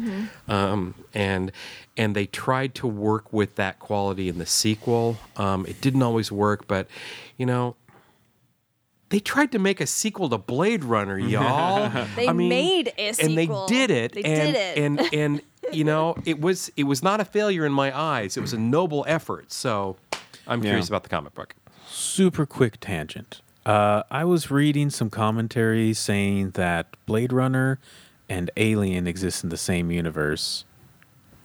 [0.48, 1.52] Um, and
[1.96, 5.16] and they tried to work with that quality in the sequel.
[5.36, 6.88] Um, it didn't always work, but
[7.36, 7.76] you know,
[9.10, 12.06] they tried to make a sequel to Blade Runner, y'all.
[12.16, 13.28] They I mean, made a sequel.
[13.28, 14.12] and they did it.
[14.12, 14.78] They and, did it.
[14.78, 15.40] And and
[15.72, 18.36] you know, it was it was not a failure in my eyes.
[18.36, 19.52] It was a noble effort.
[19.52, 19.96] So,
[20.46, 20.70] I'm Yeah.
[20.70, 21.54] curious about the comic book.
[21.86, 23.40] Super quick tangent.
[23.66, 27.78] Uh, I was reading some commentary saying that Blade Runner
[28.28, 30.64] and Alien exist in the same universe,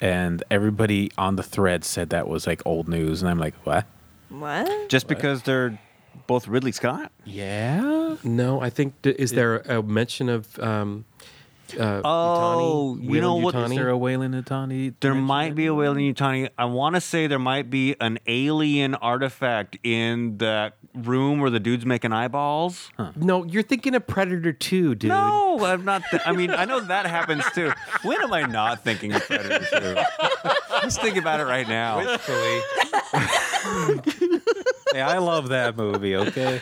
[0.02, 3.86] and everybody on the thread said that was like old news, and I'm like, what?
[4.30, 4.90] What?
[4.90, 5.80] Just because they're
[6.28, 7.12] both Ridley Scott.
[7.26, 8.16] Yeah.
[8.24, 11.06] No, I think is there a mention of um,
[11.78, 13.14] Uh, Oh, Yutani?
[13.14, 13.76] you know Weyland what- Is Yutani?
[13.76, 14.94] there a Weyland Yutani?
[15.00, 15.76] There might be a it?
[15.76, 16.50] Weyland Yutani.
[16.58, 21.60] I want to say there might be an alien artifact in that room where the
[21.60, 22.92] dude's making eyeballs.
[23.16, 25.10] No, you're thinking of Predator 2, dude.
[25.10, 26.04] No, I'm not.
[26.10, 27.72] Th- I mean, I know that happens too.
[28.04, 29.96] When am I not thinking of Predator 2?
[30.84, 32.18] Just think about it right now.
[34.92, 36.16] Hey, I love that movie.
[36.16, 36.62] Okay.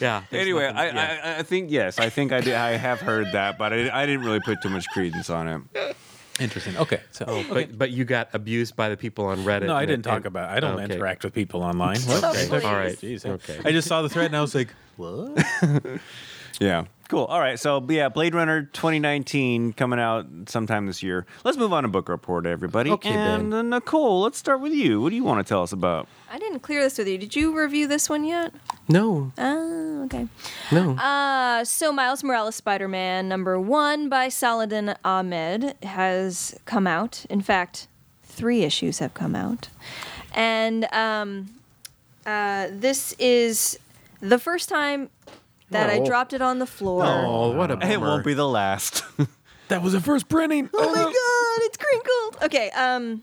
[0.00, 0.22] Yeah.
[0.32, 1.20] Anyway, nothing- I, yeah.
[1.36, 2.54] I I think yes, I think I did.
[2.54, 5.96] I have heard that, but I, I didn't really put too much credence on it.
[6.40, 6.76] Interesting.
[6.78, 7.00] Okay.
[7.10, 9.66] So, Oh, but but you got abused by the people on Reddit.
[9.66, 10.48] no, I didn't talk and- about.
[10.48, 10.84] I don't okay.
[10.94, 11.98] interact with people online.
[12.06, 12.24] What?
[12.24, 12.46] Okay.
[12.50, 12.66] Okay.
[12.66, 12.96] All right.
[12.96, 13.26] Jeez.
[13.26, 13.60] Okay.
[13.62, 15.44] I just saw the thread and I was like, what?
[16.60, 16.84] Yeah.
[17.10, 17.24] Cool.
[17.24, 17.58] All right.
[17.58, 21.26] So, yeah, Blade Runner 2019 coming out sometime this year.
[21.42, 22.88] Let's move on to book report, everybody.
[22.92, 23.52] Okay, and Ben.
[23.52, 25.00] uh, Nicole, let's start with you.
[25.00, 26.06] What do you want to tell us about?
[26.30, 27.18] I didn't clear this with you.
[27.18, 28.54] Did you review this one yet?
[28.88, 30.28] No, Oh, okay.
[30.70, 30.92] no.
[30.92, 37.24] Uh, so Miles Morales Spider-Man number one by Saladin Ahmed has come out.
[37.28, 37.88] In fact,
[38.22, 39.68] three issues have come out,
[40.32, 41.48] and um,
[42.24, 43.80] uh, this is
[44.20, 45.10] the first time
[45.70, 46.04] that I Oh.
[46.06, 47.04] dropped it on the floor.
[47.04, 47.92] oh, what a bummer.
[47.92, 49.04] It won't be the last.
[49.68, 50.68] That was the first printing.
[50.74, 52.42] Oh my god, it's crinkled.
[52.42, 53.22] Okay, um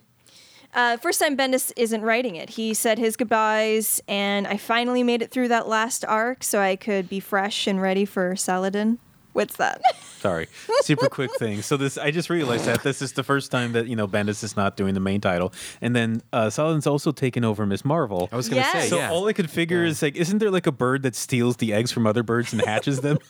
[0.74, 2.52] uh, first time Bendis isn't writing it.
[2.52, 6.78] He said his goodbyes, and I finally made it through that last arc so I
[6.78, 8.98] could be fresh and ready for Saladin.
[9.38, 9.80] What's that?
[10.20, 10.48] Sorry.
[10.82, 11.62] Super quick thing.
[11.62, 14.44] So this, I just realized that this is the first time that you know Bendis
[14.44, 18.28] is not doing the main title, and then uh, Saladin's also taken over Miss Marvel.
[18.32, 18.86] I was going to Yes.
[18.86, 19.12] say, So yeah.
[19.12, 21.92] all I could figure is like, isn't there like a bird that steals the eggs
[21.92, 23.20] from other birds and hatches them?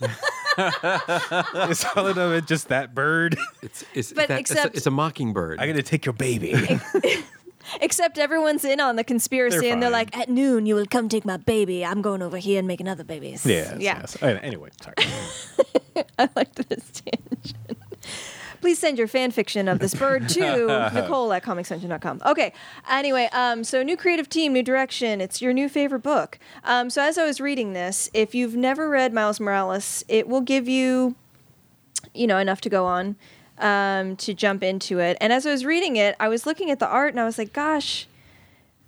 [1.70, 3.38] is Saladin just that bird?
[3.62, 5.60] it's, it's, But that, it's a- it's, a, mockingbird.
[5.60, 6.54] I gotta take your baby.
[7.82, 10.06] Except everyone's in on the conspiracy, They're and they're fine.
[10.06, 11.84] like, "At noon, you will come take my baby.
[11.86, 14.00] I'm going over here and making other babies." yes, yeah.
[14.00, 14.18] yes.
[14.22, 14.96] Uh, Anyway, sorry.
[16.20, 17.78] I liked this tangent.
[18.62, 20.40] Please send your fan fiction of this bird to
[20.94, 22.22] Nicole at comicscentral.com.
[22.26, 22.54] Okay.
[22.90, 25.22] Anyway, um, so new creative team, new direction.
[25.22, 26.40] It's your new favorite book.
[26.64, 30.42] Um, so as I was reading this, if you've never read Miles Morales, it will
[30.42, 31.16] give you,
[32.16, 33.16] you know, enough to go on
[33.58, 35.18] um, to jump into it.
[35.20, 37.38] And as I was reading it, I was looking at the art and I was
[37.38, 38.08] like, gosh,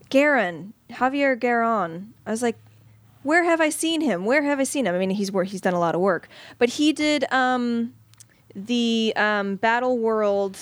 [0.10, 2.10] Garin, Javier Garrón.
[2.25, 2.58] I was like,
[3.23, 4.25] where have I seen him?
[4.25, 4.95] Where have I seen him?
[4.95, 7.93] I mean, he's he's done a lot of work, but he did um,
[8.55, 10.58] the um, Battle World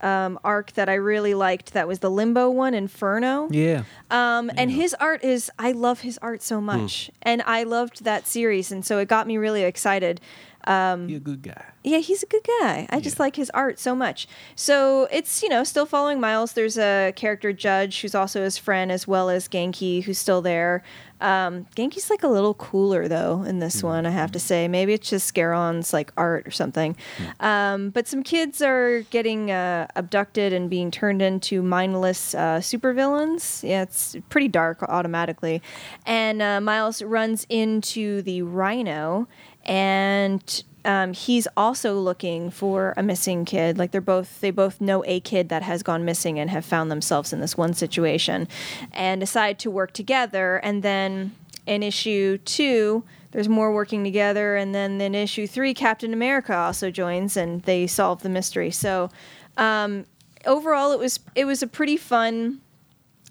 [0.00, 1.74] um, arc that I really liked.
[1.74, 3.48] That was the Limbo one, Inferno.
[3.50, 3.82] yeah.
[4.10, 8.26] Um, and his art is, I love his art so much, and I loved that
[8.26, 10.20] series, and so it got me really excited.
[10.64, 11.64] Um, You're a good guy.
[11.82, 12.86] Yeah, he's a good guy.
[12.90, 14.28] I just like his art so much.
[14.54, 16.52] So it's, you know, still following Miles.
[16.52, 20.82] There's a character Judge who's also his friend, as well as Genki, who's still there.
[21.20, 24.68] Um, Genki's like a little cooler though in this one, I have to say.
[24.68, 26.96] Maybe it's just Garrón's like art or something.
[27.40, 33.66] Um, but some kids are getting uh, abducted and being turned into mindless uh, supervillains.
[33.68, 35.62] Yeah, it's pretty dark automatically.
[36.06, 39.28] And uh, Miles runs into the Rhino
[39.64, 43.78] and um, he's also looking for a missing kid.
[43.78, 46.90] Like they're both, they both know a kid that has gone missing and have found
[46.90, 48.48] themselves in this one situation,
[48.92, 50.56] and decide to work together.
[50.56, 51.34] And then
[51.66, 56.90] in issue two, there's more working together, and then in issue three, Captain America also
[56.90, 58.70] joins, and they solve the mystery.
[58.72, 59.10] So
[59.56, 60.06] um,
[60.46, 62.60] overall, it was it was a pretty fun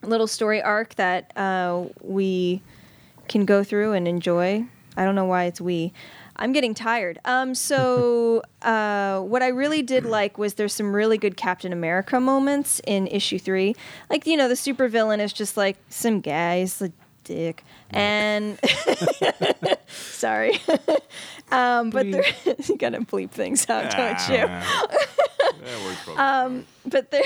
[0.01, 2.61] little story arc that uh, we
[3.27, 4.65] can go through and enjoy.
[4.99, 5.93] I don't know why it's we.
[6.35, 7.19] I'm getting tired.
[7.23, 12.19] Um, so uh, what I really did like was there's some really good Captain America
[12.19, 13.75] moments in issue three.
[14.09, 16.91] Like you know the supervillain is just like some guy's a
[17.23, 18.59] dick, and
[19.87, 20.59] sorry,
[21.51, 22.25] um, but there
[22.67, 24.45] you gotta bleep things out, don't you?
[26.17, 27.23] Um, but there,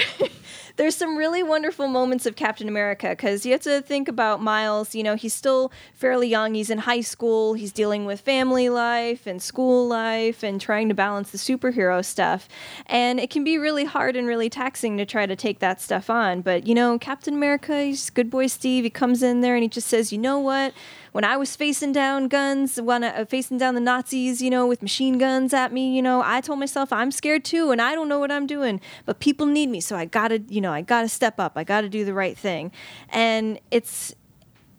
[0.75, 4.95] there's some really wonderful moments of Captain America because you have to think about Miles.
[4.95, 6.55] You know, he's still fairly young.
[6.55, 7.53] He's in high school.
[7.53, 12.47] He's dealing with family life and school life and trying to balance the superhero stuff.
[12.87, 16.09] And it can be really hard and really taxing to try to take that stuff
[16.09, 16.41] on.
[16.41, 18.83] But you know, Captain America, he's good boy Steve.
[18.83, 20.73] He comes in there and he just says, you know what?
[21.13, 24.67] When I was facing down guns, when I, uh, facing down the Nazis, you know,
[24.67, 27.95] with machine guns at me, you know, I told myself I'm scared too, and I
[27.95, 30.81] don't know what I'm doing, but people need me, so I gotta, you know, I
[30.81, 32.71] gotta step up, I gotta do the right thing,
[33.09, 34.13] and it's.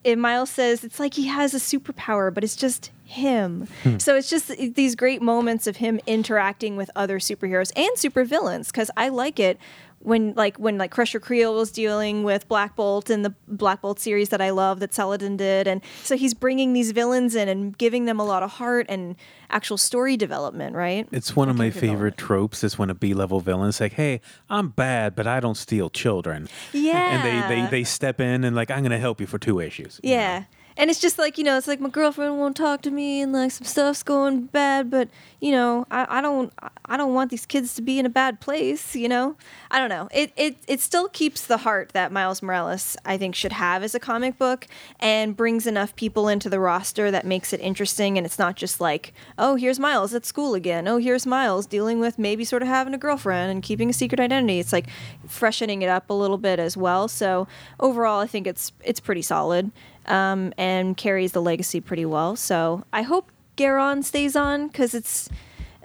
[0.03, 3.66] It, Miles says it's like he has a superpower, but it's just him.
[3.99, 8.90] So it's just these great moments of him interacting with other superheroes and supervillains because
[8.99, 9.59] I like it
[10.04, 13.98] when like when like Crusher Creel was dealing with Black Bolt in the Black Bolt
[13.98, 17.76] series that I love that Saladin did, and so he's bringing these villains in and
[17.76, 19.16] giving them a lot of heart and
[19.50, 21.08] actual story development, right?
[21.10, 24.20] It's one of my favorite tropes is when a B level villain is like, "Hey,
[24.48, 28.54] I'm bad, but I don't steal children." Yeah, And they, they they step in and
[28.54, 30.46] like, "I'm gonna help you for two issues." you know?
[30.76, 33.32] And it's just like, you know, it's like my girlfriend won't talk to me and
[33.32, 35.08] like some stuff's going bad, but
[35.40, 36.52] you know, I, I don't
[36.87, 39.37] I don't want these kids to be in a bad place, you know?
[39.70, 40.08] I don't know.
[40.12, 43.94] It it it still keeps the heart that Miles Morales I think should have as
[43.94, 44.66] a comic book
[44.98, 48.80] and brings enough people into the roster that makes it interesting and it's not just
[48.80, 50.88] like, oh, here's Miles at school again.
[50.88, 54.18] Oh, here's Miles dealing with maybe sort of having a girlfriend and keeping a secret
[54.18, 54.58] identity.
[54.58, 54.88] It's like
[55.28, 57.06] freshening it up a little bit as well.
[57.06, 57.46] So
[57.78, 59.70] overall I think it's it's pretty solid
[60.06, 62.36] um, and carries the legacy pretty well.
[62.36, 65.28] So I hope Garrón stays on because it's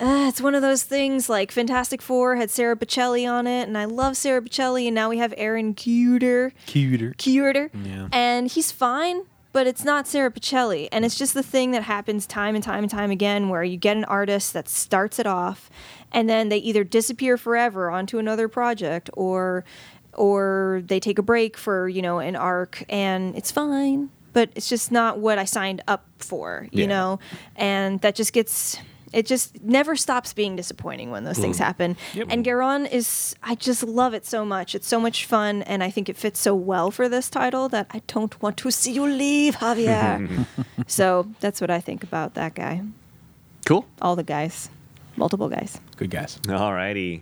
[0.01, 3.77] uh, it's one of those things like Fantastic Four had Sara Pichelli on it, and
[3.77, 7.15] I love Sara Pichelli, and now we have Aaron Kuder, Kuder.
[7.17, 8.08] Kuder, Yeah.
[8.13, 9.23] and he's fine.
[9.51, 12.84] But it's not Sara Pichelli, and it's just the thing that happens time and time
[12.84, 15.71] and time again, where you get an artist that starts it off,
[16.12, 19.65] and then they either disappear forever onto another project, or
[20.19, 24.69] or they take a break for you know an arc and it's fine but it's
[24.69, 26.88] just not what i signed up for you Yeah.
[26.93, 27.19] know?
[27.55, 28.77] And that just gets
[29.12, 31.63] it just never stops being disappointing when those things mm.
[31.65, 31.97] happen.
[32.29, 34.75] And Garrón is i just love it so much.
[34.75, 37.88] It's so much fun and i think it fits so well for this title that
[37.97, 40.45] i don't want to see you leave javier.
[40.88, 41.05] So
[41.39, 42.75] that's what i think about that guy.
[43.65, 43.84] Cool.
[44.01, 44.69] all the guys.
[45.15, 45.71] Multiple guys.
[45.97, 46.39] Good guys.
[46.47, 47.21] Alrighty.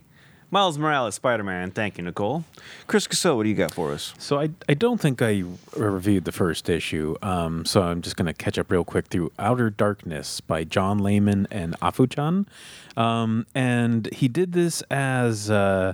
[0.50, 1.72] Miles Morales, Spider Man.
[1.72, 2.46] Thank you, Nicole.
[2.88, 4.14] Chris Casso, what do you got for us?
[4.18, 5.44] So I, I don't think I
[5.76, 9.34] reviewed the first issue, um, so I'm just going to catch up real quick through
[9.38, 12.48] Outer Darkness by John Layman and Afu Chan.
[12.96, 15.94] Um, and he did this as uh,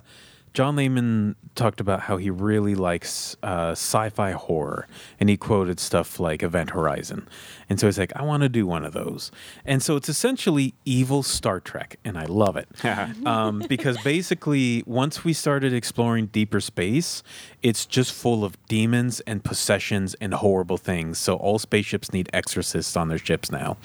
[0.53, 4.87] John Layman talked about how he really likes uh, sci-fi horror,
[5.19, 7.27] and he quoted stuff like Event Horizon.
[7.69, 9.31] And so he's like, I want to do one of those.
[9.65, 12.67] And so it's essentially evil Star Trek, and I love it.
[13.25, 17.23] um, because basically, once we started exploring deeper space,
[17.63, 21.17] it's just full of demons and possessions and horrible things.
[21.17, 23.77] So all spaceships need exorcists on their ships now.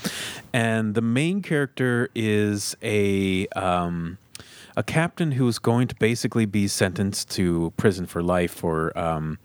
[0.52, 3.46] And the main character is a.
[3.48, 4.18] Um,
[4.78, 9.36] a captain who is going to basically be sentenced to prison for life for um,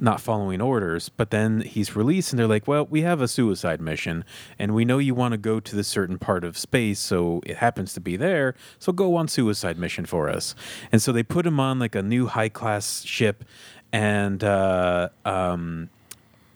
[0.00, 1.10] not following orders.
[1.10, 4.24] But then he's released, and they're like, "Well, we have a suicide mission,
[4.58, 7.58] and we know you want to go to this certain part of space, so it
[7.58, 8.54] happens to be there.
[8.78, 10.54] So go on suicide mission for us."
[10.90, 13.44] And so they put him on like a new high class ship,
[13.92, 15.90] and uh, um,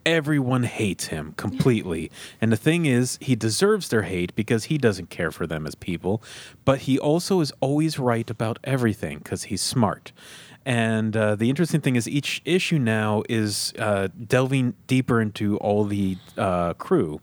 [0.06, 2.10] everyone hates him completely.
[2.40, 5.74] And the thing is, he deserves their hate because he doesn't care for them as
[5.74, 6.22] people,
[6.64, 10.12] but he also is always right about everything because he's smart.
[10.66, 15.84] And uh, the interesting thing is, each issue now is uh, delving deeper into all
[15.84, 17.20] the uh, crew.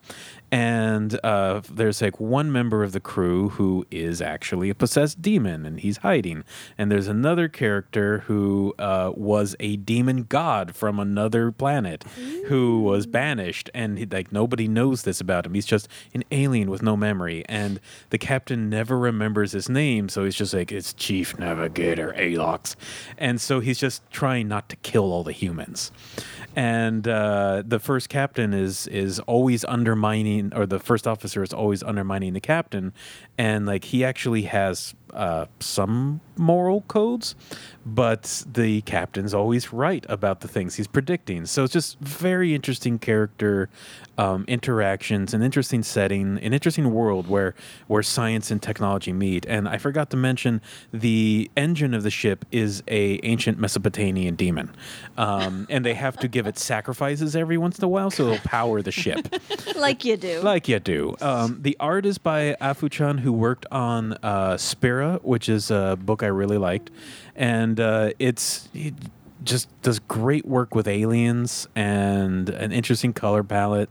[0.52, 5.66] And uh, there's like one member of the crew who is actually a possessed demon
[5.66, 6.44] and he's hiding.
[6.78, 12.04] And there's another character who uh, was a demon god from another planet
[12.48, 13.70] who was banished.
[13.74, 15.54] And he, like nobody knows this about him.
[15.54, 17.46] He's just an alien with no memory.
[17.48, 20.10] And the captain never remembers his name.
[20.10, 22.76] So he's just like, it's Chief Navigator Alox.
[23.18, 25.92] And so he's just trying not to kill all the humans.
[26.56, 31.82] And uh, the first captain is is always undermining, or the first officer is always
[31.84, 32.94] undermining the captain,
[33.38, 37.36] and like he actually has uh, some moral codes,
[37.86, 41.45] but the captain's always right about the things he's predicting.
[41.45, 43.69] So it's just very interesting character
[44.17, 47.56] um, interactions, an interesting setting, an interesting world where
[47.88, 49.45] where science and technology meet.
[49.47, 54.76] And I forgot to mention the engine of the ship is a ancient Mesopotamian demon,
[55.17, 58.47] um, and they have to give it sacrifices every once in a while so it'll
[58.47, 59.28] power the ship
[59.76, 61.15] like you do like you do.
[61.21, 64.58] Um, the art is by Afu Chan, who worked on uh,
[65.02, 66.92] Spera, which is a book I really liked,
[67.36, 68.94] and uh, it's it
[69.44, 73.90] just does great work with aliens and an interesting color palette.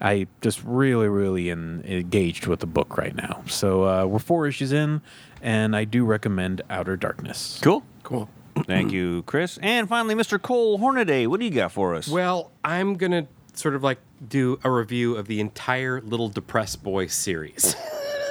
[0.00, 3.42] I just really, really en- engaged with the book right now.
[3.46, 5.02] So uh, we're four issues in,
[5.42, 7.60] and I do recommend Outer Darkness.
[7.62, 7.82] Cool.
[8.02, 8.30] Cool.
[8.66, 9.58] Thank you, Chris.
[9.62, 10.40] And finally, Mr.
[10.40, 12.08] Cole Hornaday, what do you got for us?
[12.08, 17.06] Well, I'm gonna sort of like do a review of the entire Little Depressed Boy
[17.08, 17.76] series.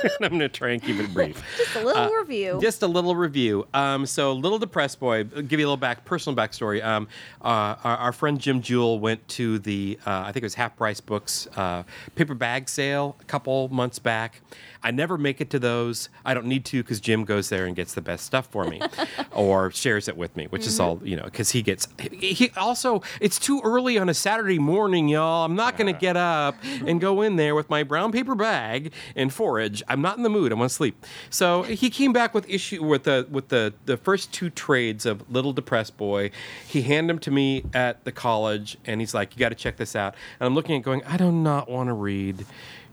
[0.22, 1.42] I'm going to try and keep it brief.
[1.58, 2.60] Just a little review.
[2.62, 3.68] Just a little review.
[3.74, 6.84] Um, so, Little Depressed Boy, I'll give you a little back personal backstory.
[6.84, 7.08] Um,
[7.42, 10.78] uh, our, our friend Jim Jewell went to the, uh, I think it was Half
[10.78, 11.84] Price Books uh,
[12.16, 14.42] paper bag sale a couple months back.
[14.82, 16.10] I never make it to those.
[16.24, 18.82] I don't need to because Jim goes there and gets the best stuff for me,
[19.32, 21.08] or shares it with me, which is all mm-hmm.
[21.08, 21.26] you know.
[21.26, 21.88] Because he gets.
[22.00, 23.02] He, he also.
[23.20, 25.46] It's too early on a Saturday morning, y'all.
[25.46, 26.00] I'm not going to uh-huh.
[26.00, 26.56] get up
[26.86, 29.84] and go in there with my brown paper bag and forage.
[29.88, 30.52] I'm not in the mood.
[30.52, 31.06] I want to sleep.
[31.30, 35.30] So he came back with issue with the with the the first two trades of
[35.30, 36.32] Little Depressed Boy.
[36.66, 39.78] He handed them to me at the college, and he's like, "You got to check
[39.78, 42.46] this out." And I'm looking at, going, "I do not want to read."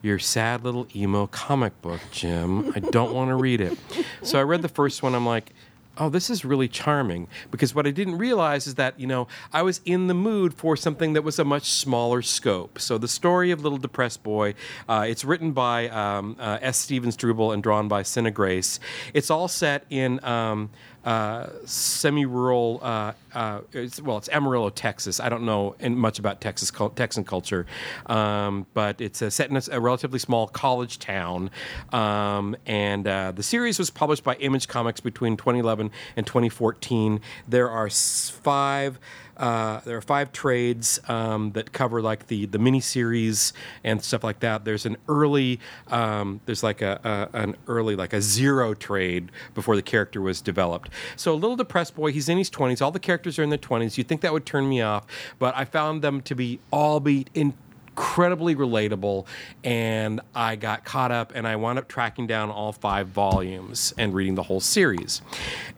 [0.06, 2.72] Your sad little emo comic book, Jim.
[2.76, 3.76] I don't want to read it.
[4.22, 5.16] So I read the first one.
[5.16, 5.52] I'm like,
[5.98, 7.26] oh, this is really charming.
[7.50, 10.76] Because what I didn't realize is that, you know, I was in the mood for
[10.76, 12.78] something that was a much smaller scope.
[12.78, 14.54] So the story of Little Depressed Boy,
[14.88, 16.78] uh, it's written by um, uh, S.
[16.78, 18.78] Stevens Struble and drawn by Sina Grace.
[19.12, 20.24] It's all set in.
[20.24, 20.70] Um,
[21.06, 22.80] uh, semi-rural.
[22.82, 25.20] Uh, uh, it's, well, it's Amarillo, Texas.
[25.20, 27.64] I don't know much about Texas Texan culture,
[28.06, 31.50] um, but it's set in a, a, relatively small college town.
[31.92, 37.20] Um, and uh, the series was published by Image Comics between 2011 and 2014.
[37.46, 38.98] There are five.
[39.36, 43.52] Uh, there are five trades um, that cover like the the mini series
[43.84, 44.64] and stuff like that.
[44.64, 49.76] There's an early, um, there's like a, a, an early like a zero trade before
[49.76, 50.90] the character was developed.
[51.16, 52.12] So a little depressed boy.
[52.12, 52.80] He's in his 20s.
[52.80, 53.98] All the characters are in their 20s.
[53.98, 55.06] You'd think that would turn me off,
[55.38, 57.54] but I found them to be all be in
[57.96, 59.24] incredibly relatable,
[59.64, 64.12] and I got caught up, and I wound up tracking down all five volumes and
[64.12, 65.22] reading the whole series.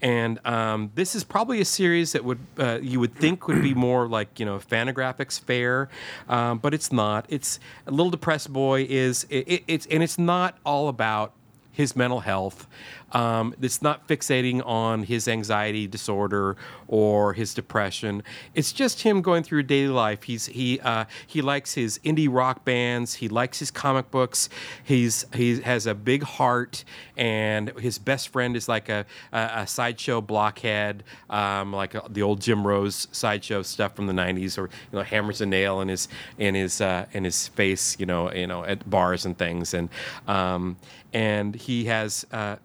[0.03, 3.73] And um, this is probably a series that would uh, you would think would be
[3.73, 5.89] more like you know Fantagraphics fare,
[6.29, 7.25] um, but it's not.
[7.29, 11.35] It's a little depressed boy is it, it, it's and it's not all about
[11.71, 12.67] his mental health.
[13.13, 16.57] Um, it's not fixating on his anxiety disorder
[16.87, 18.23] or his depression.
[18.55, 20.25] It's just him going through daily life.
[20.25, 23.15] He's he uh, he likes his indie rock bands.
[23.15, 24.49] He likes his comic books.
[24.83, 26.85] He's he has a big heart,
[27.17, 32.23] and his best friend is like a a, a sideshow blockhead, um, like a, the
[32.23, 35.89] old Jim Rose sideshow stuff from the '90s, or you know hammers a nail in
[35.89, 39.75] his in his uh, in his face, you know you know at bars and things,
[39.75, 39.89] and
[40.27, 40.77] um,
[41.13, 42.27] and he has.
[42.33, 42.57] Uh,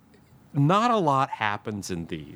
[0.54, 2.36] not a lot happens in these.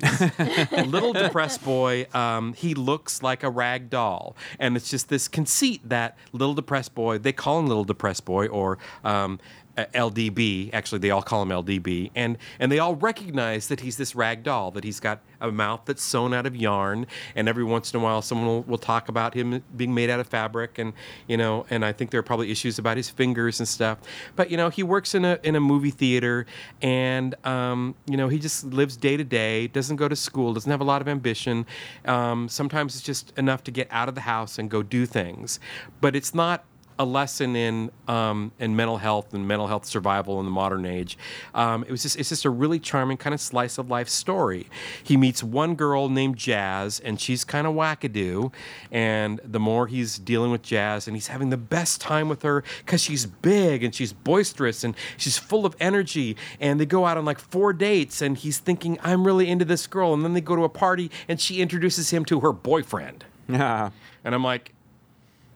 [0.86, 5.80] little depressed boy, um, he looks like a rag doll, and it's just this conceit
[5.88, 7.18] that little depressed boy.
[7.18, 9.38] They call him little depressed boy, or um,
[9.86, 10.70] LDB.
[10.72, 14.42] Actually, they all call him LDB, and and they all recognize that he's this rag
[14.42, 17.06] doll, that he's got a mouth that's sewn out of yarn,
[17.36, 20.20] and every once in a while, someone will, will talk about him being made out
[20.20, 20.92] of fabric, and
[21.26, 23.98] you know, and I think there are probably issues about his fingers and stuff.
[24.36, 26.46] But you know, he works in a in a movie theater,
[26.82, 30.70] and um, you know, he just lives day to day, doesn't go to school, doesn't
[30.70, 31.66] have a lot of ambition.
[32.04, 35.60] Um, sometimes it's just enough to get out of the house and go do things,
[36.00, 36.64] but it's not
[36.98, 41.16] a lesson in um, in mental health and mental health survival in the modern age.
[41.54, 44.68] Um, it was just it's just a really charming kind of slice of life story.
[45.02, 48.52] He meets one girl named Jazz, and she's kind of wackadoo.
[48.90, 52.64] And the more he's dealing with Jazz, and he's having the best time with her
[52.84, 56.36] because she's big and she's boisterous and she's full of energy.
[56.60, 59.86] And they go out on like four dates, and he's thinking, "I'm really into this
[59.86, 63.24] girl." And then they go to a party, and she introduces him to her boyfriend.
[63.48, 63.90] Yeah.
[64.24, 64.74] And I'm like,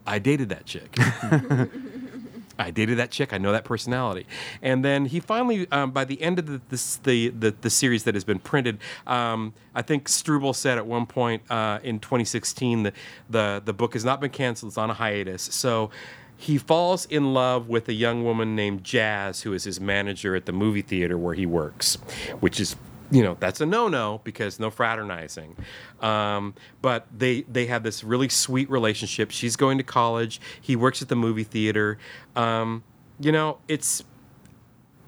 [0.07, 0.96] I dated that chick.
[2.59, 3.32] I dated that chick.
[3.32, 4.26] I know that personality.
[4.61, 8.05] And then he finally, um, by the end of the, this, the, the, the series
[8.05, 12.84] that has been printed, um, I think Struble said at one point uh, in 2016
[12.84, 12.94] that
[13.28, 15.42] the, the book has not been canceled, it's on a hiatus.
[15.42, 15.90] So
[16.36, 20.46] he falls in love with a young woman named Jazz, who is his manager at
[20.46, 21.96] the movie theater where he works,
[22.40, 22.76] which is
[23.12, 25.56] you know that's a no-no because no fraternizing.
[26.00, 29.30] Um, but they they have this really sweet relationship.
[29.30, 30.40] She's going to college.
[30.60, 31.98] He works at the movie theater.
[32.34, 32.82] Um,
[33.22, 34.04] you know it's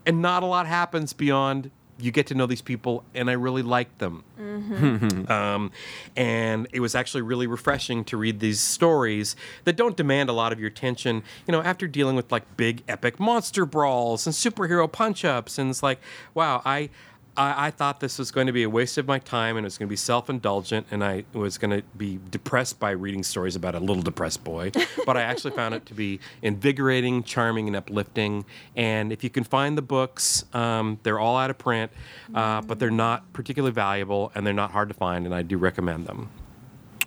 [0.07, 3.63] and not a lot happens beyond you get to know these people and i really
[3.63, 4.25] like them.
[4.39, 5.31] Mm-hmm.
[5.33, 5.71] um,
[6.17, 10.53] and it was actually really refreshing to read these stories that don't demand a lot
[10.53, 14.91] of your attention you know after dealing with like big epic monster brawls and superhero
[14.91, 16.01] punch-ups and it's like
[16.35, 16.91] wow i
[17.37, 19.67] I, I, thought this was going to be a waste of my time and it
[19.67, 23.23] was going to be self indulgent and I was going to be depressed by reading
[23.23, 24.71] stories about a little depressed boy.
[25.07, 28.45] but I actually found it to be invigorating, charming, and uplifting.
[28.77, 31.91] And if you can find the books, um, they're all out of print,
[32.35, 35.59] uh, but they're not particularly valuable and they're not hard to find, and I do
[35.59, 36.31] recommend them.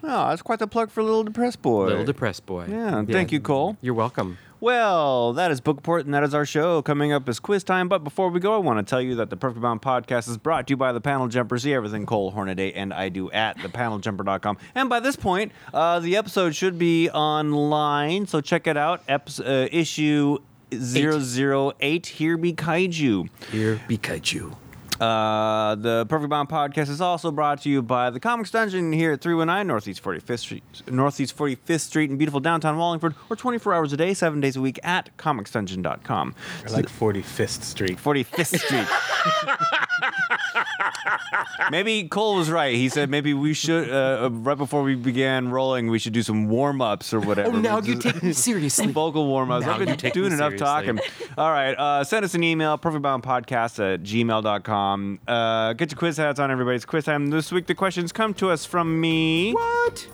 [0.04, 1.88] Oh, that's quite the plug for Little Depressed Boy.
[1.88, 2.68] Little Depressed Boy.
[2.70, 3.78] Yeah, thank you, Cole.
[3.82, 4.38] You're welcome.
[4.60, 6.82] Well, that is Book Report, and that is our show.
[6.82, 7.88] Coming up is quiz time.
[7.88, 10.38] But before we go, I want to tell you that the Perfect Bound podcast is
[10.38, 11.60] brought to you by the Panel Jumper.
[11.60, 14.58] See everything Cole Hornaday and I do at thepaneljumper.com.
[14.74, 19.06] And by this point, uh, the episode should be online, so check it out.
[19.06, 20.40] Eps- uh, issue
[20.72, 23.30] 008 Here Be Kaiju.
[23.52, 24.56] Here be kaiju.
[25.00, 29.12] Uh, the Perfect Bound podcast is also brought to you by the Comics Dungeon here
[29.14, 33.94] at 319 Northeast 45th Street, Northeast 45th Street in beautiful downtown Wallingford, or 24 hours
[33.94, 36.34] a day, seven days a week at comicsdungeon.com.
[36.66, 37.98] I like 45th Street.
[37.98, 38.88] 45th Street.
[41.72, 42.74] maybe Cole was right.
[42.74, 46.24] He said maybe we should, uh, uh, right before we began rolling, we should do
[46.24, 47.56] some warm ups or whatever.
[47.56, 48.88] Oh, now you just- take me seriously.
[48.98, 49.66] vocal warm ups.
[49.66, 50.98] Now I've been you take doing enough seriously.
[50.98, 51.00] talking.
[51.38, 51.74] All right.
[51.74, 54.87] Uh, send us an email, perfectboundpodcast at gmail.com.
[55.28, 56.76] Uh, get your quiz hats on, everybody.
[56.76, 57.28] It's quiz time.
[57.28, 59.54] This week, the questions come to us from me.
[59.54, 60.08] What?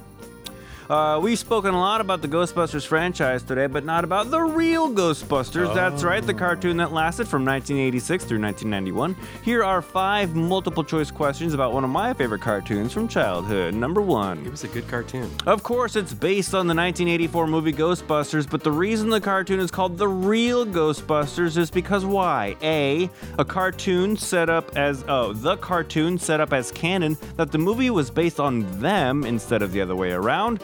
[0.93, 4.91] Uh, we've spoken a lot about the Ghostbusters franchise today, but not about the real
[4.91, 5.73] Ghostbusters.
[5.73, 9.15] That's right, the cartoon that lasted from 1986 through 1991.
[9.41, 13.73] Here are five multiple choice questions about one of my favorite cartoons from childhood.
[13.73, 14.45] Number one.
[14.45, 15.31] It was a good cartoon.
[15.47, 19.71] Of course, it's based on the 1984 movie Ghostbusters, but the reason the cartoon is
[19.71, 22.55] called The Real Ghostbusters is because why?
[22.61, 27.57] A, a cartoon set up as, oh, the cartoon set up as canon that the
[27.57, 30.61] movie was based on them instead of the other way around.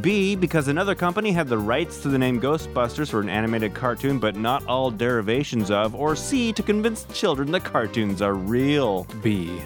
[0.00, 4.18] B, because another company had the rights to the name Ghostbusters for an animated cartoon,
[4.18, 5.94] but not all derivations of.
[5.94, 9.04] Or C, to convince children the cartoons are real.
[9.22, 9.60] B.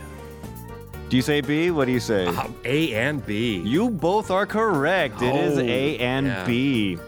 [1.10, 1.70] Do you say B?
[1.70, 2.26] What do you say?
[2.26, 3.58] Um, A and B.
[3.58, 5.20] You both are correct.
[5.22, 6.44] It is Oh, A and yeah.
[6.46, 6.98] B.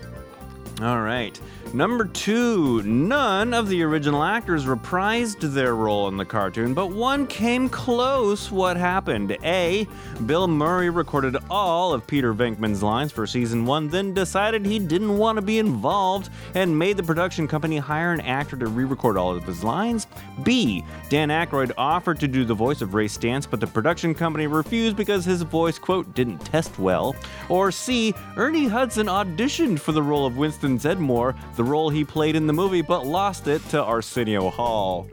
[0.82, 1.40] All right.
[1.76, 7.26] Number two, none of the original actors reprised their role in the cartoon, but one
[7.26, 8.50] came close.
[8.50, 9.36] What happened?
[9.44, 9.86] A.
[10.24, 15.18] Bill Murray recorded all of Peter Venkman's lines for season one, then decided he didn't
[15.18, 19.18] want to be involved and made the production company hire an actor to re record
[19.18, 20.06] all of his lines.
[20.44, 20.82] B.
[21.10, 24.96] Dan Aykroyd offered to do the voice of Ray Stantz, but the production company refused
[24.96, 27.14] because his voice, quote, didn't test well.
[27.50, 28.14] Or C.
[28.38, 32.52] Ernie Hudson auditioned for the role of Winston Zeddemore, the role he played in the
[32.52, 35.08] movie, but lost it to Arsenio Hall.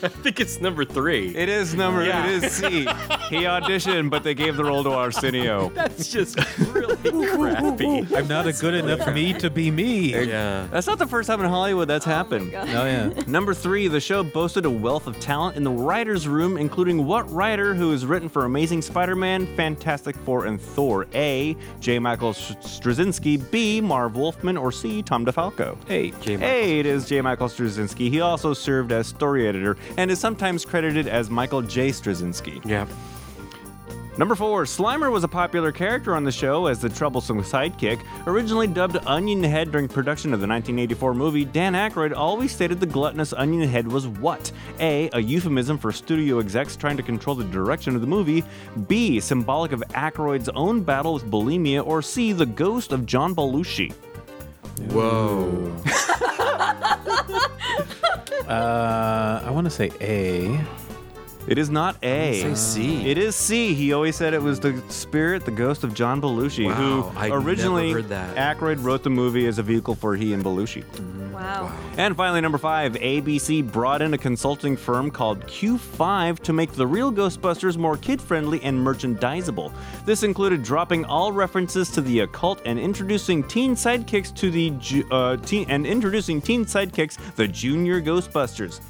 [0.02, 1.34] I think it's number three.
[1.36, 2.26] It is number, Yeah.
[2.26, 2.80] it is C.
[2.80, 5.68] He auditioned, but they gave the role to Arsenio.
[5.74, 6.38] That's just
[6.72, 8.06] really crappy.
[8.16, 10.12] I'm not a good enough me to be me.
[10.26, 10.66] Yeah.
[10.70, 12.52] That's not the first time in Hollywood that's oh happened.
[12.54, 13.08] Oh, yeah.
[13.26, 17.30] Number three, the show boasted a wealth of talent in the writer's room, including what
[17.32, 21.06] writer who has written for Amazing Spider Man, Fantastic Four, and Thor?
[21.14, 21.56] A.
[21.80, 21.98] J.
[21.98, 23.80] Michael Sh- Straczynski, B.
[23.80, 25.02] Marv Wolfman, or C.
[25.02, 25.76] Tom DeFalco?
[25.86, 26.36] Hey, J.
[26.36, 26.48] Michael.
[26.50, 26.78] A.
[26.80, 27.20] It is J.
[27.20, 28.10] Michael Straczynski.
[28.10, 31.90] He also served as story editor and is sometimes credited as Michael J.
[31.90, 32.64] Straczynski.
[32.64, 32.86] Yeah.
[34.20, 38.02] Number four, Slimer was a popular character on the show as the troublesome sidekick.
[38.26, 42.86] Originally dubbed Onion Head during production of the 1984 movie, Dan Aykroyd always stated the
[42.86, 44.52] gluttonous Onion Head was what?
[44.78, 45.08] A.
[45.14, 48.44] A euphemism for studio execs trying to control the direction of the movie.
[48.88, 49.20] B.
[49.20, 51.86] Symbolic of Aykroyd's own battle with bulimia.
[51.86, 52.32] Or C.
[52.32, 53.94] The ghost of John Belushi.
[54.90, 55.74] Whoa.
[58.48, 60.58] Uh, I want to say A.
[61.46, 62.40] It is not A.
[62.42, 63.10] Say C.
[63.10, 63.74] It is C.
[63.74, 67.30] He always said it was the spirit, the ghost of John Belushi, Wow, who I'd
[67.30, 68.36] never originally heard that.
[68.36, 70.84] Aykroyd wrote the movie as a vehicle for he and Belushi.
[71.32, 71.74] Wow.
[71.96, 76.86] And finally, number five, ABC brought in a consulting firm called Q5 to make the
[76.86, 79.72] real Ghostbusters more kid friendly and merchandisable.
[80.04, 85.06] This included dropping all references to the occult and introducing teen sidekicks to the ju-
[85.10, 88.80] uh, teen and introducing teen sidekicks, the Junior Ghostbusters.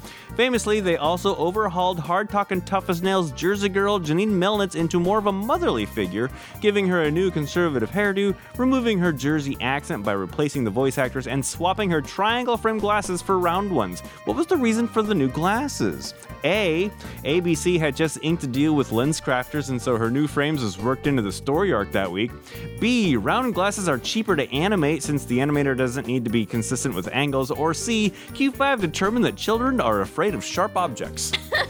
[0.41, 5.19] Famously, they also overhauled hard talking tough as nails Jersey girl Janine Melnitz into more
[5.19, 6.31] of a motherly figure,
[6.61, 11.27] giving her a new conservative hairdo, removing her Jersey accent by replacing the voice actress,
[11.27, 13.99] and swapping her triangle frame glasses for round ones.
[14.25, 16.15] What was the reason for the new glasses?
[16.43, 16.89] A.
[17.23, 20.79] ABC had just inked a deal with lens crafters, and so her new frames was
[20.79, 22.31] worked into the story arc that week.
[22.79, 23.15] B.
[23.15, 27.07] Round glasses are cheaper to animate since the animator doesn't need to be consistent with
[27.13, 27.51] angles.
[27.51, 28.09] Or C.
[28.29, 31.31] Q5 determined that children are afraid of sharp objects.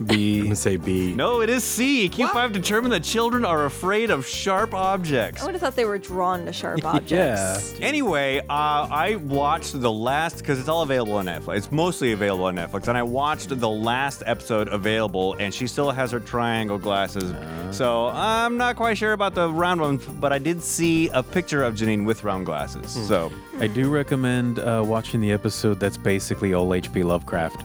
[0.00, 0.42] I'm B.
[0.44, 1.12] gonna say B.
[1.12, 2.08] No, it is C.
[2.08, 5.42] Q5 determined that children are afraid of sharp objects.
[5.42, 7.78] I would have thought they were drawn to sharp objects.
[7.82, 11.56] Anyway, uh, I watched the last because it's all available on Netflix.
[11.58, 15.90] It's mostly available on Netflix, and I watched the last episode available, and she still
[15.90, 17.34] has her triangle glasses.
[17.76, 21.62] So I'm not quite sure about the round ones, but I did see a picture
[21.62, 22.90] of Janine with round glasses.
[23.06, 27.02] So I do recommend uh, watching the episode that's basically all H.P.
[27.02, 27.64] Lovecraft.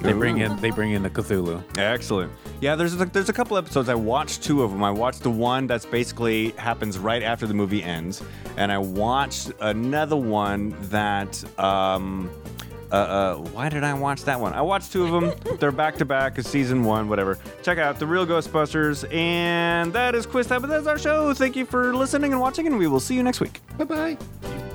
[0.00, 1.62] They bring in they bring in the Cthulhu.
[1.78, 2.32] Excellent.
[2.60, 3.88] Yeah, there's a, there's a couple episodes.
[3.88, 4.82] I watched two of them.
[4.82, 8.22] I watched the one that's basically happens right after the movie ends,
[8.56, 11.42] and I watched another one that.
[11.58, 12.30] Um,
[12.90, 14.52] uh, uh, why did I watch that one?
[14.52, 15.56] I watched two of them.
[15.58, 17.38] They're back to back, season one, whatever.
[17.62, 20.60] Check out the Real Ghostbusters, and that is Quiz Time.
[20.60, 21.32] But that's our show.
[21.32, 23.62] Thank you for listening and watching, and we will see you next week.
[23.78, 24.71] Bye bye.